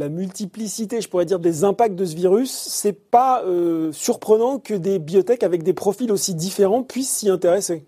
multiplicité, 0.09 1.01
je 1.01 1.09
pourrais 1.09 1.25
dire, 1.25 1.39
des 1.39 1.63
impacts 1.63 1.95
de 1.95 2.05
ce 2.05 2.15
virus, 2.15 2.51
c'est 2.51 2.93
pas 2.93 3.43
euh, 3.43 3.91
surprenant 3.91 4.59
que 4.59 4.73
des 4.73 4.99
biotech 4.99 5.43
avec 5.43 5.63
des 5.63 5.73
profils 5.73 6.11
aussi 6.11 6.33
différents 6.33 6.83
puissent 6.83 7.11
s'y 7.11 7.29
intéresser. 7.29 7.85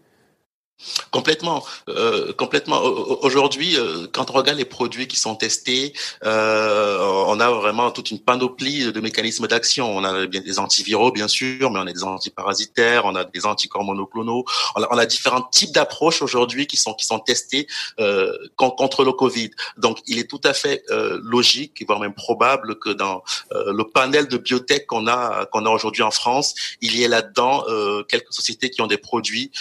Complètement, 1.10 1.64
euh, 1.88 2.34
complètement. 2.34 2.82
Aujourd'hui, 2.82 3.78
euh, 3.78 4.08
quand 4.12 4.30
on 4.30 4.34
regarde 4.34 4.58
les 4.58 4.66
produits 4.66 5.08
qui 5.08 5.16
sont 5.16 5.36
testés, 5.36 5.94
euh, 6.26 7.00
on 7.28 7.40
a 7.40 7.50
vraiment 7.50 7.92
toute 7.92 8.12
une 8.12 8.20
panoplie 8.20 8.92
de 8.92 9.00
mécanismes 9.00 9.48
d'action. 9.48 9.96
On 9.96 10.04
a 10.04 10.28
des 10.28 10.60
antiviraux, 10.60 11.12
bien 11.12 11.30
sûr, 11.30 11.72
mais 11.72 11.80
on 11.80 11.88
a 11.88 11.94
des 11.94 12.04
antiparasitaires, 12.04 13.06
on 13.06 13.16
a 13.16 13.24
des 13.24 13.46
anticorps 13.46 13.86
monoclonaux. 13.86 14.44
On 14.76 14.84
a, 14.84 14.88
on 14.92 14.98
a 14.98 15.06
différents 15.06 15.44
types 15.44 15.72
d'approches 15.72 16.22
aujourd'hui 16.22 16.68
qui 16.68 16.76
sont 16.76 16.94
qui 16.94 17.06
sont 17.06 17.20
testés 17.20 17.68
euh, 18.02 18.38
contre 18.58 19.06
le 19.06 19.14
Covid. 19.14 19.52
Donc, 19.78 20.00
il 20.08 20.20
est 20.20 20.30
tout 20.30 20.42
à 20.44 20.54
fait 20.54 20.84
euh, 20.92 21.20
logique, 21.24 21.84
voire 21.88 22.02
même 22.02 22.14
probable, 22.14 22.78
que 22.80 22.90
dans 22.90 23.24
euh, 23.54 23.72
le 23.72 23.86
panel 23.86 24.28
de 24.28 24.38
biotech 24.38 24.88
qu'on 24.88 25.08
a 25.08 25.46
qu'on 25.46 25.66
a 25.66 25.70
aujourd'hui 25.70 26.04
en 26.04 26.12
France, 26.12 26.54
il 26.82 26.98
y 26.98 27.04
ait 27.04 27.08
là-dedans 27.08 27.64
quelques 28.10 28.34
sociétés 28.34 28.70
qui 28.70 28.82
ont 28.82 28.88
des 28.88 28.98
produits 28.98 29.52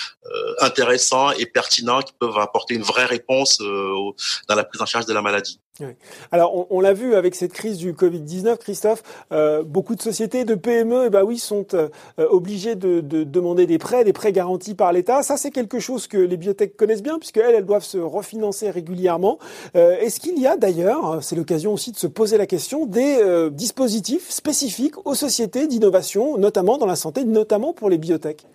intéressants 0.60 1.03
et 1.38 1.46
pertinents 1.46 2.00
qui 2.00 2.12
peuvent 2.18 2.38
apporter 2.38 2.74
une 2.74 2.82
vraie 2.82 3.04
réponse 3.04 3.60
euh, 3.60 4.12
dans 4.48 4.54
la 4.54 4.64
prise 4.64 4.80
en 4.80 4.86
charge 4.86 5.06
de 5.06 5.12
la 5.12 5.22
maladie. 5.22 5.60
Oui. 5.80 5.88
Alors, 6.30 6.54
on, 6.54 6.66
on 6.70 6.80
l'a 6.80 6.92
vu 6.92 7.16
avec 7.16 7.34
cette 7.34 7.52
crise 7.52 7.78
du 7.78 7.94
Covid-19, 7.94 8.58
Christophe, 8.58 9.02
euh, 9.32 9.64
beaucoup 9.64 9.96
de 9.96 10.02
sociétés, 10.02 10.44
de 10.44 10.54
PME, 10.54 11.06
eh 11.06 11.10
ben 11.10 11.24
oui, 11.24 11.36
sont 11.38 11.66
euh, 11.74 11.88
obligées 12.18 12.76
de, 12.76 13.00
de, 13.00 13.24
demander 13.24 13.66
des 13.66 13.78
prêts, 13.78 14.04
des 14.04 14.12
prêts 14.12 14.30
garantis 14.30 14.74
par 14.74 14.92
l'État. 14.92 15.22
Ça, 15.24 15.36
c'est 15.36 15.50
quelque 15.50 15.80
chose 15.80 16.06
que 16.06 16.16
les 16.16 16.36
biotech 16.36 16.76
connaissent 16.76 17.02
bien, 17.02 17.18
puisque 17.18 17.38
elles, 17.38 17.56
elles 17.56 17.66
doivent 17.66 17.84
se 17.84 17.98
refinancer 17.98 18.70
régulièrement. 18.70 19.38
Euh, 19.74 19.96
Est-ce 19.98 20.20
qu'il 20.20 20.38
y 20.38 20.46
a 20.46 20.56
d'ailleurs, 20.56 21.22
c'est 21.22 21.34
l'occasion 21.34 21.72
aussi 21.72 21.90
de 21.90 21.96
se 21.96 22.06
poser 22.06 22.38
la 22.38 22.46
question, 22.46 22.86
des 22.86 23.50
dispositifs 23.50 24.30
spécifiques 24.30 24.94
aux 25.04 25.14
sociétés 25.14 25.66
d'innovation, 25.66 26.38
notamment 26.38 26.78
dans 26.78 26.86
la 26.86 26.96
santé, 26.96 27.24
notamment 27.24 27.72
pour 27.72 27.90
les 27.90 27.98
biotech 27.98 28.46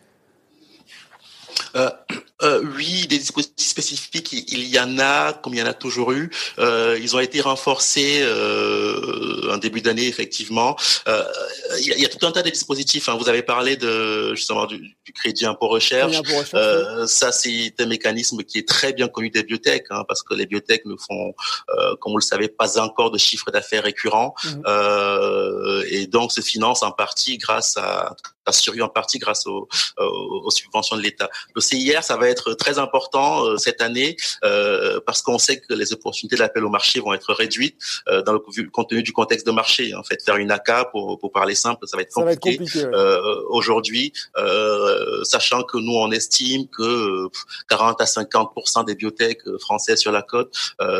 euh, 1.75 1.89
euh, 2.41 2.63
oui, 2.77 3.05
des 3.07 3.17
dispositifs 3.17 3.67
spécifiques, 3.67 4.31
il 4.31 4.67
y 4.67 4.79
en 4.79 4.97
a, 4.99 5.33
comme 5.33 5.53
il 5.53 5.59
y 5.59 5.63
en 5.63 5.65
a 5.65 5.73
toujours 5.73 6.13
eu. 6.13 6.29
Euh, 6.57 6.97
ils 7.01 7.15
ont 7.15 7.19
été 7.19 7.41
renforcés 7.41 8.19
euh, 8.21 9.53
en 9.53 9.57
début 9.57 9.81
d'année, 9.81 10.07
effectivement. 10.07 10.77
Euh, 11.07 11.23
il, 11.79 11.87
y 11.87 11.91
a, 11.91 11.95
il, 11.95 12.01
y 12.01 12.05
a, 12.05 12.09
tout 12.09 12.25
un 12.25 12.31
tas 12.31 12.41
de 12.41 12.49
dispositifs. 12.49 13.09
Hein. 13.09 13.17
Vous 13.19 13.27
avez 13.27 13.43
parlé 13.43 13.75
de 13.75 14.33
justement 14.35 14.65
du, 14.65 14.77
du 14.77 15.13
crédit 15.13 15.45
impôt 15.45 15.67
recherche. 15.67 16.17
recherche 16.17 16.51
euh, 16.53 17.05
ça, 17.07 17.31
c'est 17.31 17.73
un 17.79 17.85
mécanisme 17.87 18.43
qui 18.43 18.57
est 18.57 18.67
très 18.67 18.93
bien 18.93 19.09
connu 19.09 19.29
des 19.29 19.43
biotech, 19.43 19.85
hein, 19.89 20.05
parce 20.07 20.23
que 20.23 20.33
les 20.33 20.45
biotech 20.45 20.85
ne 20.85 20.95
font, 20.95 21.33
euh, 21.69 21.95
comme 21.99 22.13
vous 22.13 22.19
le 22.19 22.23
savez, 22.23 22.47
pas 22.47 22.79
encore 22.79 23.11
de 23.11 23.17
chiffre 23.17 23.51
d'affaires 23.51 23.83
récurrent, 23.83 24.33
mmh. 24.45 25.83
et 25.89 26.07
donc 26.07 26.31
se 26.31 26.41
financent 26.41 26.83
en 26.83 26.91
partie 26.91 27.37
grâce 27.37 27.75
à 27.77 28.15
assuré 28.45 28.81
en 28.81 28.89
partie 28.89 29.19
grâce 29.19 29.45
aux, 29.45 29.67
aux 29.97 30.51
subventions 30.51 30.97
de 30.97 31.01
l'État. 31.01 31.29
Le 31.55 31.61
CIR, 31.61 32.03
ça 32.03 32.17
va 32.17 32.28
être 32.29 32.53
très 32.53 32.79
important 32.79 33.45
euh, 33.45 33.57
cette 33.57 33.81
année 33.81 34.15
euh, 34.43 34.99
parce 35.05 35.21
qu'on 35.21 35.37
sait 35.37 35.59
que 35.59 35.73
les 35.73 35.93
opportunités 35.93 36.35
d'appel 36.35 36.63
au 36.63 36.69
marché 36.69 36.99
vont 36.99 37.13
être 37.13 37.33
réduites 37.33 37.77
euh, 38.07 38.21
dans 38.21 38.33
le 38.33 38.39
compte 38.39 38.89
tenu 38.89 39.03
du 39.03 39.13
contexte 39.13 39.45
de 39.45 39.51
marché. 39.51 39.93
En 39.95 40.03
fait, 40.03 40.23
faire 40.23 40.37
une 40.37 40.51
AK 40.51 40.91
pour, 40.91 41.19
pour 41.19 41.31
parler 41.31 41.55
simple, 41.55 41.87
ça 41.87 41.97
va 41.97 42.03
être 42.03 42.13
compliqué, 42.13 42.57
compliqué 42.57 42.85
ouais. 42.85 43.17
aujourd'hui, 43.49 44.13
sachant 45.23 45.63
que 45.63 45.77
nous 45.77 45.93
on 45.93 46.11
estime 46.11 46.67
que 46.67 47.27
40 47.69 48.01
à 48.01 48.05
50 48.05 48.49
des 48.87 48.95
biotech 48.95 49.39
françaises 49.59 49.99
sur 49.99 50.11
la 50.11 50.21
côte 50.21 50.53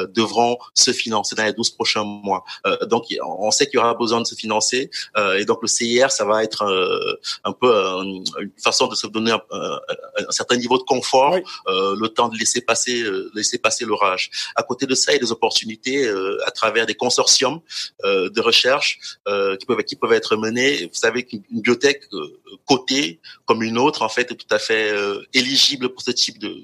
devront 0.09 0.57
se 0.73 0.91
financer 0.91 1.35
dans 1.35 1.45
les 1.45 1.53
12 1.53 1.71
prochains 1.71 2.03
mois. 2.03 2.43
donc 2.87 3.05
on 3.25 3.51
sait 3.51 3.65
qu'il 3.67 3.75
y 3.75 3.79
aura 3.79 3.93
besoin 3.93 4.21
de 4.21 4.27
se 4.27 4.35
financer 4.35 4.89
et 5.37 5.45
donc 5.45 5.59
le 5.61 5.67
CIR, 5.67 6.11
ça 6.11 6.25
va 6.25 6.43
être 6.43 6.63
un 7.43 7.51
peu 7.51 7.71
une 7.73 8.51
façon 8.61 8.87
de 8.87 8.95
se 8.95 9.07
donner 9.07 9.31
un, 9.31 9.41
un, 9.51 9.79
un 10.27 10.31
certain 10.31 10.57
niveau 10.57 10.77
de 10.77 10.83
confort, 10.83 11.18
oui. 11.27 11.41
euh, 11.67 11.95
le 11.99 12.09
temps 12.09 12.29
de 12.29 12.37
laisser 12.37 12.61
passer, 12.61 13.01
euh, 13.01 13.31
laisser 13.33 13.57
passer 13.57 13.85
l'orage. 13.85 14.29
À 14.55 14.63
côté 14.63 14.85
de 14.85 14.95
ça, 14.95 15.11
il 15.11 15.15
y 15.15 15.17
a 15.17 15.21
des 15.21 15.31
opportunités 15.31 16.05
euh, 16.05 16.37
à 16.45 16.51
travers 16.51 16.85
des 16.85 16.95
consortiums 16.95 17.59
de 18.03 18.41
recherche 18.41 18.99
qui 19.59 19.65
peuvent 19.65 19.83
qui 19.83 19.95
peuvent 19.95 20.13
être 20.13 20.35
menés. 20.35 20.85
Vous 20.85 20.99
savez 20.99 21.23
qu'une 21.23 21.41
bibliothèque 21.49 22.03
cotée 22.65 23.19
comme 23.45 23.63
une 23.63 23.77
autre, 23.77 24.01
en 24.01 24.09
fait, 24.09 24.31
est 24.31 24.35
tout 24.35 24.53
à 24.53 24.59
fait 24.59 24.93
éligible 25.33 25.89
pour 25.89 26.01
ce 26.01 26.11
type 26.11 26.39
de, 26.39 26.55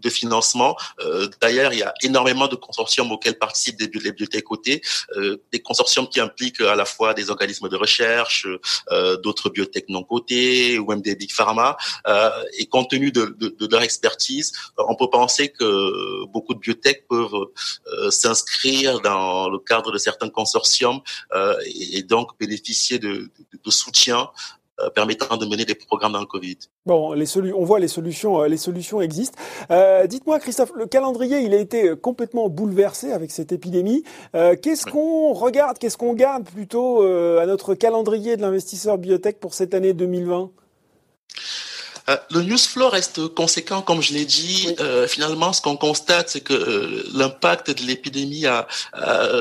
de 0.00 0.10
financement. 0.10 0.76
Euh, 1.00 1.28
D'ailleurs, 1.40 1.72
il 1.72 1.80
y 1.80 1.82
a 1.82 1.94
énormément 2.02 2.48
de 2.48 2.56
consortiums 2.56 3.10
auxquels 3.12 3.38
participent 3.38 3.78
des, 3.78 3.86
les 3.86 4.10
bibliothèques 4.10 4.44
cotées, 4.44 4.82
euh, 5.16 5.36
des 5.52 5.60
consortiums 5.60 6.08
qui 6.08 6.20
impliquent 6.20 6.60
à 6.60 6.74
la 6.74 6.84
fois 6.84 7.14
des 7.14 7.30
organismes 7.30 7.68
de 7.68 7.76
recherche, 7.76 8.46
euh, 8.90 9.16
d'autres 9.18 9.48
bibliothèques 9.50 9.88
non 9.88 10.02
cotées, 10.02 10.78
ou 10.78 10.86
même 10.86 11.02
des 11.02 11.14
big 11.14 11.32
pharma. 11.32 11.76
Euh, 12.06 12.30
et 12.58 12.66
compte 12.66 12.90
tenu 12.90 13.12
de, 13.12 13.36
de, 13.38 13.48
de, 13.48 13.68
leur 13.70 13.82
expertise, 13.82 14.52
on 14.76 14.94
peut 14.94 15.10
penser 15.10 15.50
que 15.50 16.24
beaucoup 16.26 16.54
de 16.54 16.58
bibliothèques 16.58 17.06
peuvent 17.08 17.48
euh, 17.92 18.10
s'inscrire 18.10 19.00
dans 19.00 19.48
le 19.48 19.58
cadre 19.58 19.92
de 19.92 19.98
certains 19.98 20.28
consortiums 20.28 21.00
euh, 21.34 21.56
et, 21.64 21.98
et, 21.98 22.02
donc 22.02 22.38
bénéficier 22.38 22.98
de, 22.98 23.30
de 23.64 23.70
soutien 23.70 24.30
permettant 24.94 25.36
de 25.36 25.46
mener 25.46 25.64
des 25.64 25.74
programmes 25.74 26.12
dans 26.12 26.20
le 26.20 26.26
Covid. 26.26 26.58
Bon, 26.86 27.12
les 27.12 27.26
on 27.36 27.64
voit 27.64 27.78
les 27.78 27.88
solutions, 27.88 28.40
euh, 28.40 28.48
les 28.48 28.56
solutions 28.56 29.00
existent. 29.00 29.38
Euh, 29.70 30.06
Dites-moi, 30.06 30.38
Christophe, 30.38 30.72
le 30.74 30.86
calendrier, 30.86 31.40
il 31.40 31.54
a 31.54 31.58
été 31.58 31.94
complètement 31.96 32.48
bouleversé 32.48 33.12
avec 33.12 33.30
cette 33.30 33.52
épidémie. 33.52 34.04
Euh, 34.34 34.56
qu'est-ce 34.60 34.86
qu'on 34.86 35.32
regarde, 35.32 35.78
qu'est-ce 35.78 35.96
qu'on 35.96 36.14
garde 36.14 36.44
plutôt 36.44 37.02
euh, 37.02 37.40
à 37.40 37.46
notre 37.46 37.74
calendrier 37.74 38.36
de 38.36 38.42
l'investisseur 38.42 38.98
biotech 38.98 39.38
pour 39.40 39.54
cette 39.54 39.74
année 39.74 39.92
2020 39.92 40.50
euh, 42.08 42.16
le 42.30 42.42
news 42.42 42.58
flow 42.58 42.88
reste 42.88 43.28
conséquent, 43.28 43.82
comme 43.82 44.00
je 44.00 44.12
l'ai 44.12 44.24
dit. 44.24 44.66
Oui. 44.68 44.74
Euh, 44.80 45.06
finalement, 45.06 45.52
ce 45.52 45.60
qu'on 45.60 45.76
constate, 45.76 46.30
c'est 46.30 46.40
que 46.40 46.54
euh, 46.54 47.04
l'impact 47.12 47.70
de 47.70 47.82
l'épidémie 47.82 48.46
a, 48.46 48.66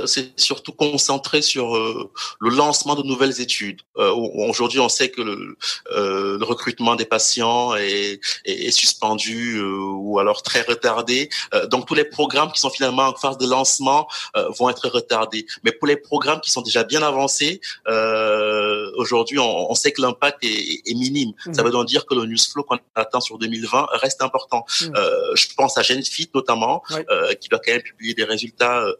s'est 0.05 0.31
surtout 0.35 0.73
concentré 0.73 1.41
sur 1.41 1.75
euh, 1.75 2.11
le 2.39 2.49
lancement 2.49 2.95
de 2.95 3.03
nouvelles 3.03 3.41
études. 3.41 3.81
Euh, 3.97 4.11
aujourd'hui, 4.11 4.79
on 4.79 4.89
sait 4.89 5.09
que 5.09 5.21
le, 5.21 5.57
le, 5.91 6.45
recrutement 6.47 6.95
des 6.95 7.05
patients 7.05 7.75
est, 7.75 8.19
est, 8.45 8.67
est 8.67 8.71
suspendu 8.71 9.61
ou 9.61 10.19
alors 10.19 10.43
très 10.43 10.61
retardé. 10.61 11.29
donc, 11.69 11.87
tous 11.87 11.95
les 11.95 12.05
programmes 12.05 12.51
qui 12.51 12.61
sont 12.61 12.69
finalement 12.69 13.07
en 13.07 13.15
phase 13.15 13.37
de 13.37 13.45
lancement 13.45 14.07
vont 14.57 14.69
être 14.69 14.87
retardés. 14.87 15.45
Mais 15.63 15.71
pour 15.71 15.87
les 15.87 15.97
programmes 15.97 16.39
qui 16.39 16.51
sont 16.51 16.61
déjà 16.61 16.83
bien 16.83 17.01
avancés, 17.01 17.59
aujourd'hui, 18.95 19.39
on, 19.39 19.71
on, 19.71 19.75
sait 19.75 19.91
que 19.91 20.01
l'impact 20.01 20.43
est, 20.43 20.81
est, 20.85 20.93
minime. 20.93 21.33
Mmh. 21.45 21.53
Ça 21.53 21.63
veut 21.63 21.71
donc 21.71 21.87
dire 21.87 22.05
que 22.05 22.15
le 22.15 22.25
news 22.25 22.37
flow 22.37 22.56
qu'on 22.63 22.79
attend 22.95 23.21
sur 23.21 23.37
2020 23.37 23.87
reste 23.93 24.21
important. 24.21 24.65
Mmh. 24.81 24.95
Euh, 24.95 25.35
je 25.35 25.47
pense 25.55 25.77
à 25.77 25.81
Genfit 25.81 26.29
notamment, 26.33 26.83
oui. 26.91 27.01
euh, 27.09 27.33
qui 27.33 27.49
doit 27.49 27.59
quand 27.59 27.71
même 27.71 27.81
publier 27.81 28.13
des 28.13 28.23
résultats 28.23 28.79
euh, 28.81 28.93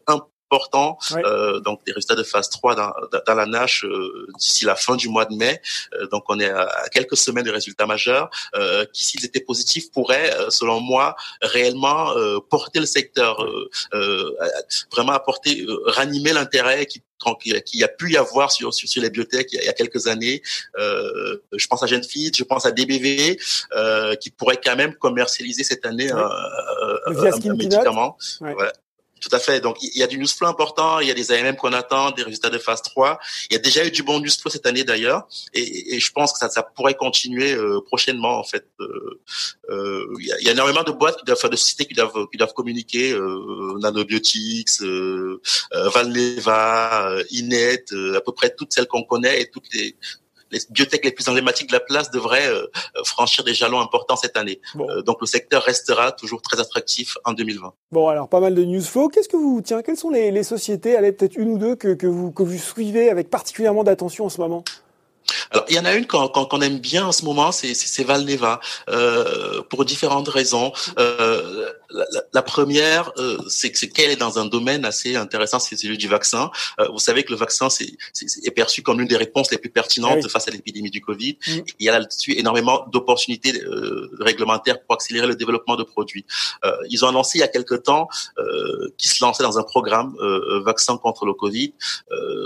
important, 0.50 0.98
oui. 1.12 1.22
euh, 1.26 1.60
donc 1.60 1.84
des 1.86 1.92
résultats 1.92 2.16
de 2.16 2.24
phase 2.24 2.50
3 2.50 2.76
dans, 2.76 2.94
dans 3.26 3.36
la 3.36 3.46
NASH 3.46 3.84
euh, 3.84 4.28
d'ici 4.38 4.66
la 4.66 4.76
fin 4.76 4.96
du 4.96 5.10
mois 5.10 5.26
de 5.26 5.36
mai. 5.36 5.62
Euh, 5.94 6.08
donc 6.08 6.24
on 6.30 6.40
est 6.40 6.50
à, 6.50 6.70
quelques 6.92 7.18
semaines 7.18 7.46
de 7.46 7.52
résultats 7.52 7.86
majeurs 7.86 8.30
euh, 8.56 8.86
qui, 8.94 9.04
s'ils 9.04 9.26
étaient 9.26 9.42
positifs, 9.42 9.92
pourraient, 9.92 10.34
selon 10.50 10.80
moi, 10.80 11.16
réellement 11.42 12.14
porter 12.50 12.80
le 12.80 12.86
secteur, 12.86 13.46
vraiment 14.92 15.14
apporter, 15.14 15.66
ranimer 15.86 16.34
l'intérêt 16.34 16.86
qui 16.86 17.02
qu'il 17.40 17.80
y 17.80 17.84
a 17.84 17.88
pu 17.88 18.12
y 18.12 18.18
avoir 18.18 18.52
sur, 18.52 18.74
sur, 18.74 18.88
sur 18.88 19.02
les 19.02 19.10
biotech 19.10 19.52
il 19.54 19.64
y 19.64 19.68
a, 19.68 19.74
quelques 19.74 20.08
années. 20.08 20.42
Euh, 20.78 21.38
je 21.54 21.68
pense 21.68 21.84
à 21.84 21.88
Genfit, 21.88 22.32
je 22.36 22.44
pense 22.44 22.66
à 22.66 22.72
DBV, 22.72 23.38
euh, 23.76 24.16
qui 24.16 24.30
pourrait 24.30 24.60
quand 24.64 24.76
même 24.76 24.94
commercialiser 24.96 25.64
cette 25.64 25.86
année 25.86 26.12
oui. 26.14 26.20
un, 26.20 27.26
un, 27.26 27.50
un 27.50 27.56
médicament. 27.56 28.18
Ouais. 28.42 28.56
Tout 29.20 29.30
à 29.32 29.40
fait. 29.40 29.60
Donc, 29.62 29.78
il 29.82 29.98
y 29.98 30.04
a 30.04 30.08
du 30.08 30.18
news 30.18 30.28
flow 30.28 30.48
important, 30.48 31.00
il 31.00 31.08
y 31.08 31.12
a 31.12 31.14
des 31.14 31.32
AMM 31.32 31.56
qu'on 31.56 31.74
attend, 31.74 32.12
des 32.12 32.24
résultats 32.24 32.50
de 32.50 32.58
phase 32.58 32.82
3. 32.82 33.20
Il 33.50 33.54
y 33.54 33.56
a 33.56 33.60
déjà 33.60 33.86
eu 33.86 33.92
du 33.92 34.04
bon 34.04 34.20
news 34.20 34.30
flow 34.30 34.52
cette 34.52 34.66
année 34.66 34.84
d'ailleurs, 34.84 35.28
et, 35.54 35.96
et, 35.96 36.00
je 36.00 36.12
pense 36.12 36.34
que 36.34 36.40
ça, 36.40 36.50
ça 36.50 36.64
pourrait 36.64 36.94
continuer 36.94 37.54
euh, 37.54 37.82
prochainement 37.82 38.38
en 38.40 38.44
fait. 38.44 38.68
Euh, 38.80 39.22
euh, 39.70 40.16
il, 40.20 40.26
y 40.28 40.32
a, 40.32 40.40
il, 40.40 40.46
y 40.46 40.50
a, 40.50 40.52
énormément 40.52 40.84
de 40.84 40.92
boîtes, 40.92 41.18
qui 41.18 41.26
doivent, 41.26 41.38
enfin, 41.40 41.50
de 41.50 41.56
sociétés 41.56 41.86
qui 41.86 41.94
doivent, 41.94 42.28
qui 42.32 42.38
doivent 42.38 42.54
communiquer, 42.54 43.12
euh, 43.12 43.78
Nanobiotics, 43.80 44.82
euh, 44.82 45.42
Valneva, 45.72 47.18
Inet, 47.32 47.86
à 48.16 48.22
peu 48.22 48.32
près 48.32 48.54
toutes 48.56 48.74
celles 48.74 48.88
qu'on 48.88 49.04
connaît 49.04 49.42
et 49.42 49.50
toutes 49.50 49.74
les 49.74 49.96
les 50.52 50.60
biotech 50.70 51.04
les 51.04 51.12
plus 51.12 51.28
emblématiques 51.30 51.68
de 51.68 51.74
la 51.74 51.80
place 51.80 52.12
devraient 52.12 52.48
euh, 52.48 52.68
franchir 53.04 53.44
des 53.44 53.54
jalons 53.54 53.80
importants 53.80 54.16
cette 54.16 54.38
année. 54.38 54.60
Bon. 54.76 54.90
Euh, 54.90 55.02
donc 55.02 55.18
le 55.22 55.28
secteur 55.28 55.64
restera 55.64 56.12
toujours 56.12 56.42
très 56.42 56.60
attractif 56.60 57.18
en 57.26 57.34
2020. 57.34 57.74
Bon, 57.92 58.08
alors 58.08 58.30
pas 58.30 58.40
mal 58.40 58.56
de 58.56 58.64
news 58.64 58.82
flow. 58.82 59.10
Qu'est-ce 59.10 59.30
que 59.30 59.38
vous 59.38 59.62
tiens 59.62 59.82
Quelles 59.82 59.98
sont 59.98 60.10
les, 60.10 60.32
les 60.32 60.44
sociétés, 60.44 60.96
allez 60.96 61.12
peut-être 61.12 61.36
une 61.36 61.50
ou 61.50 61.58
deux 61.58 61.76
que, 61.76 61.94
que 61.94 62.08
vous 62.08 62.32
que 62.32 62.44
vous 62.44 62.58
suivez 62.58 63.10
avec 63.10 63.30
particulièrement 63.30 63.84
d'attention 63.84 64.26
en 64.26 64.30
ce 64.30 64.40
moment? 64.40 64.64
Alors, 65.52 65.66
il 65.70 65.76
y 65.76 65.80
en 65.80 65.86
a 65.86 65.94
une 65.94 66.06
qu'on 66.08 66.28
qu 66.30 66.64
aime 66.64 66.80
bien 66.80 67.06
en 67.06 67.12
ce 67.12 67.26
moment, 67.26 67.52
c'est 67.52 68.04
Valneva, 68.04 68.60
euh, 68.90 69.62
pour 69.70 69.86
différentes 69.86 70.28
raisons. 70.28 70.72
Euh, 71.00 71.70
la, 71.90 72.06
la, 72.34 72.42
première, 72.42 73.12
euh, 73.18 73.38
c'est 73.48 73.72
qu'elle 73.72 74.12
est 74.12 74.18
dans 74.18 74.40
un 74.40 74.46
domaine 74.46 74.86
assez 74.86 75.16
intéressant, 75.16 75.60
c'est 75.60 75.78
celui 75.78 75.98
du 75.98 76.08
vaccin. 76.08 76.52
Euh, 76.80 76.88
vous 76.92 77.00
savez 77.00 77.24
que 77.24 77.32
le 77.32 77.38
vaccin 77.38 77.70
c'est 77.70 77.90
est, 78.44 78.52
perçu 78.52 78.82
comme 78.82 79.00
l'une 79.00 79.08
des 79.08 79.18
réponses 79.18 79.52
les 79.52 79.58
plus 79.58 79.70
pertinentes 79.70 80.20
oui. 80.24 80.30
face 80.30 80.48
à 80.48 80.52
l'épidémie 80.52 80.92
du 80.92 81.02
Covid. 81.02 81.38
Mm. 81.48 81.52
il 81.80 81.86
y 81.86 81.90
a 81.90 82.00
là-dessus 82.00 82.34
énormément 82.38 82.86
d'opportunités 82.92 83.62
euh, 83.64 84.10
réglementaires 84.20 84.82
pour 84.82 84.96
accélérer 84.96 85.28
le 85.28 85.36
développement 85.36 85.76
de 85.76 85.84
produits. 85.84 86.26
Euh, 86.66 86.72
ils 86.90 87.06
ont 87.06 87.08
annoncé 87.08 87.38
il 87.38 87.42
y 87.42 87.44
a 87.44 87.48
quelque 87.48 87.76
temps 87.76 88.10
qu'ils 88.98 89.10
se 89.10 89.24
lançaient 89.24 89.44
dans 89.44 89.58
un 89.58 89.64
programme 89.64 90.16
vaccin 90.64 90.98
contre 90.98 91.26
le 91.26 91.34
Covid, 91.34 91.74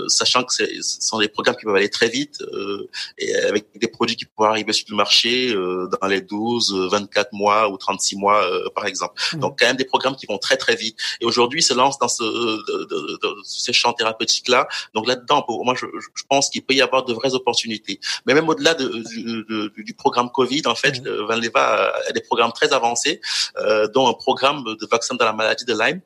sachant 0.08 0.44
que 0.44 0.52
ce 0.52 0.66
sont 0.80 1.18
des 1.18 1.28
programmes 1.28 1.56
qui 1.56 1.64
peuvent 1.64 1.74
aller 1.74 1.90
très 1.90 2.08
vite 2.08 2.42
et 3.18 3.34
avec 3.36 3.66
des 3.74 3.88
produits 3.88 4.16
qui 4.16 4.24
pourraient 4.24 4.48
arriver 4.48 4.72
sur 4.72 4.86
le 4.90 4.96
marché 4.96 5.52
dans 5.52 6.08
les 6.08 6.20
12, 6.20 6.88
24 6.90 7.32
mois 7.32 7.68
ou 7.68 7.76
36 7.76 8.16
mois 8.16 8.44
par 8.74 8.86
exemple. 8.86 9.14
Mmh. 9.32 9.40
Donc 9.40 9.58
quand 9.58 9.66
même 9.66 9.76
des 9.76 9.84
programmes 9.84 10.16
qui 10.16 10.26
vont 10.26 10.38
très 10.38 10.56
très 10.56 10.76
vite. 10.76 10.96
Et 11.20 11.24
aujourd'hui, 11.24 11.60
ils 11.60 11.64
se 11.64 11.74
lancent 11.74 11.98
dans 11.98 12.08
ce, 12.08 12.22
de, 12.22 12.84
de, 12.84 13.18
de, 13.22 13.34
ces 13.44 13.72
champs 13.72 13.92
thérapeutiques 13.92 14.48
là. 14.48 14.68
Donc 14.94 15.06
là-dedans, 15.06 15.44
moi, 15.48 15.74
je, 15.74 15.86
je 16.16 16.22
pense 16.28 16.50
qu'il 16.50 16.62
peut 16.64 16.74
y 16.74 16.82
avoir 16.82 17.04
de 17.04 17.12
vraies 17.12 17.34
opportunités. 17.34 18.00
Mais 18.26 18.34
même 18.34 18.48
au-delà 18.48 18.74
du, 18.74 18.86
du, 19.88 19.94
programme 19.94 20.30
Covid, 20.30 20.62
en 20.66 20.74
fait, 20.74 21.00
mmh. 21.00 21.26
Valneva 21.28 21.92
a 22.08 22.12
des 22.12 22.20
programmes 22.20 22.52
très 22.52 22.72
avancés, 22.72 23.20
euh, 23.58 23.86
dont 23.88 24.08
un 24.08 24.14
programme 24.14 24.64
de 24.64 24.86
vaccin 24.90 25.14
dans 25.14 25.24
la 25.24 25.32
maladie 25.32 25.64
de 25.64 25.74
Lyme, 25.78 26.00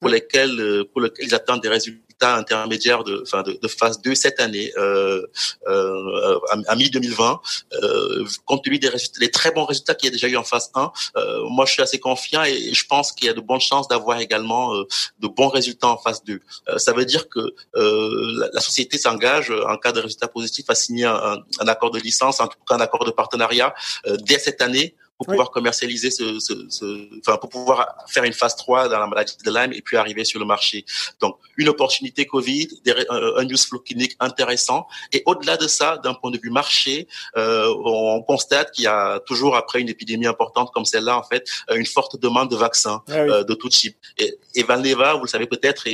pour 0.00 0.10
mmh. 0.10 0.12
lesquels 0.12 0.84
pour 0.92 1.00
lesquels 1.00 1.26
ils 1.26 1.34
attendent 1.34 1.62
des 1.62 1.68
résultats 1.68 2.07
résultats 2.18 2.36
intermédiaires 2.36 3.04
de, 3.04 3.22
enfin 3.22 3.42
de, 3.42 3.58
de 3.60 3.68
phase 3.68 4.00
2 4.02 4.14
cette 4.14 4.40
année, 4.40 4.72
euh, 4.76 5.26
euh, 5.68 6.38
à, 6.50 6.72
à 6.72 6.76
mi-2020, 6.76 7.38
euh, 7.82 8.24
compte 8.44 8.64
tenu 8.64 8.78
des, 8.78 8.90
des 9.20 9.30
très 9.30 9.50
bons 9.50 9.64
résultats 9.64 9.94
qu'il 9.94 10.06
y 10.06 10.10
a 10.10 10.12
déjà 10.12 10.28
eu 10.28 10.36
en 10.36 10.44
phase 10.44 10.70
1, 10.74 10.92
euh, 11.16 11.48
moi 11.48 11.66
je 11.66 11.72
suis 11.72 11.82
assez 11.82 11.98
confiant 11.98 12.44
et, 12.44 12.74
je 12.74 12.86
pense 12.86 13.12
qu'il 13.12 13.26
y 13.26 13.30
a 13.30 13.34
de 13.34 13.40
bonnes 13.40 13.60
chances 13.60 13.88
d'avoir 13.88 14.20
également 14.20 14.74
euh, 14.74 14.86
de 15.20 15.28
bons 15.28 15.48
résultats 15.48 15.88
en 15.88 15.98
phase 15.98 16.22
2. 16.24 16.40
Euh, 16.68 16.78
ça 16.78 16.92
veut 16.92 17.04
dire 17.04 17.28
que 17.28 17.40
la, 17.74 18.48
la, 18.52 18.60
société 18.60 18.98
s'engage 18.98 19.50
en 19.50 19.76
cas 19.76 19.92
de 19.92 20.00
résultats 20.00 20.28
positifs 20.28 20.68
à 20.68 20.74
signer 20.74 21.04
un, 21.04 21.38
un, 21.60 21.68
accord 21.68 21.90
de 21.90 21.98
licence, 21.98 22.40
en 22.40 22.46
tout 22.46 22.58
cas 22.68 22.74
un 22.74 22.80
accord 22.80 23.04
de 23.04 23.10
partenariat 23.10 23.74
dès 24.20 24.38
cette 24.38 24.62
année 24.62 24.94
pour 25.18 25.26
pouvoir 25.26 25.50
commercialiser 25.50 26.10
ce, 26.10 26.38
ce, 26.38 26.54
ce, 26.68 27.08
enfin 27.18 27.36
pour 27.36 27.50
pouvoir 27.50 28.04
faire 28.08 28.24
une 28.24 28.32
phase 28.32 28.56
3 28.56 28.88
dans 28.88 28.98
la 28.98 29.06
maladie 29.06 29.36
de 29.44 29.50
Lyme 29.50 29.72
et 29.72 29.82
puis 29.82 29.96
arriver 29.96 30.24
sur 30.24 30.38
le 30.40 30.46
marché. 30.46 30.84
Donc 31.20 31.36
une 31.56 31.68
opportunité 31.68 32.24
Covid, 32.26 32.68
un 33.10 33.44
news 33.44 33.58
flow 33.58 33.80
clinique 33.80 34.16
intéressant 34.20 34.86
et 35.12 35.22
au-delà 35.26 35.56
de 35.56 35.66
ça, 35.66 35.98
d'un 35.98 36.14
point 36.14 36.30
de 36.30 36.38
vue 36.38 36.50
marché, 36.50 37.08
euh, 37.36 37.74
on 37.84 38.22
constate 38.22 38.70
qu'il 38.70 38.84
y 38.84 38.88
a 38.88 39.20
toujours 39.20 39.56
après 39.56 39.80
une 39.80 39.88
épidémie 39.88 40.26
importante 40.26 40.70
comme 40.72 40.84
celle-là 40.84 41.18
en 41.18 41.24
fait 41.24 41.48
une 41.74 41.86
forte 41.86 42.18
demande 42.20 42.50
de 42.50 42.56
vaccins 42.56 43.02
ah 43.08 43.12
euh, 43.12 43.44
de 43.44 43.54
tout 43.54 43.68
type. 43.68 43.96
Et, 44.18 44.38
et 44.54 44.62
Valneva, 44.62 45.14
vous 45.14 45.24
le 45.24 45.28
savez 45.28 45.46
peut-être, 45.46 45.86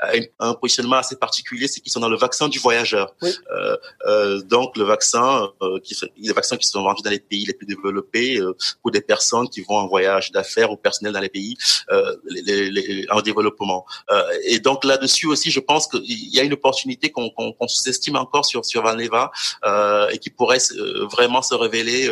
a 0.00 0.12
un 0.40 0.54
positionnement 0.54 0.96
assez 0.96 1.16
particulier, 1.16 1.68
c'est 1.68 1.80
qu'ils 1.80 1.92
sont 1.92 2.00
dans 2.00 2.08
le 2.08 2.16
vaccin 2.16 2.48
du 2.48 2.58
voyageur. 2.58 3.14
Euh, 3.22 3.76
euh, 4.06 4.42
donc 4.42 4.76
le 4.76 4.84
vaccin, 4.84 5.48
euh, 5.62 5.78
qui, 5.80 5.96
les 6.18 6.32
vaccins 6.32 6.56
qui 6.56 6.66
sont 6.66 6.82
vendus 6.82 7.02
dans 7.02 7.10
les 7.10 7.20
pays 7.20 7.44
les 7.44 7.52
plus 7.52 7.66
développés 7.66 8.40
pour 8.82 8.90
des 8.90 9.00
personnes 9.00 9.48
qui 9.48 9.60
vont 9.62 9.76
en 9.76 9.88
voyage 9.88 10.32
d'affaires 10.32 10.70
ou 10.70 10.76
personnel 10.76 11.12
dans 11.12 11.20
les 11.20 11.28
pays 11.28 11.56
les, 12.30 12.70
les, 12.70 13.06
en 13.10 13.20
développement. 13.20 13.84
et 14.44 14.58
donc 14.60 14.84
là-dessus 14.84 15.26
aussi, 15.26 15.50
je 15.50 15.60
pense 15.60 15.86
qu'il 15.86 16.34
y 16.34 16.40
a 16.40 16.42
une 16.42 16.52
opportunité 16.52 17.10
qu'on 17.10 17.32
sous-estime 17.66 18.16
encore 18.16 18.44
sur 18.44 18.64
sur 18.64 18.82
Valneva 18.82 19.30
et 20.12 20.18
qui 20.18 20.30
pourrait 20.30 20.58
vraiment 21.10 21.42
se 21.42 21.54
révéler 21.54 22.08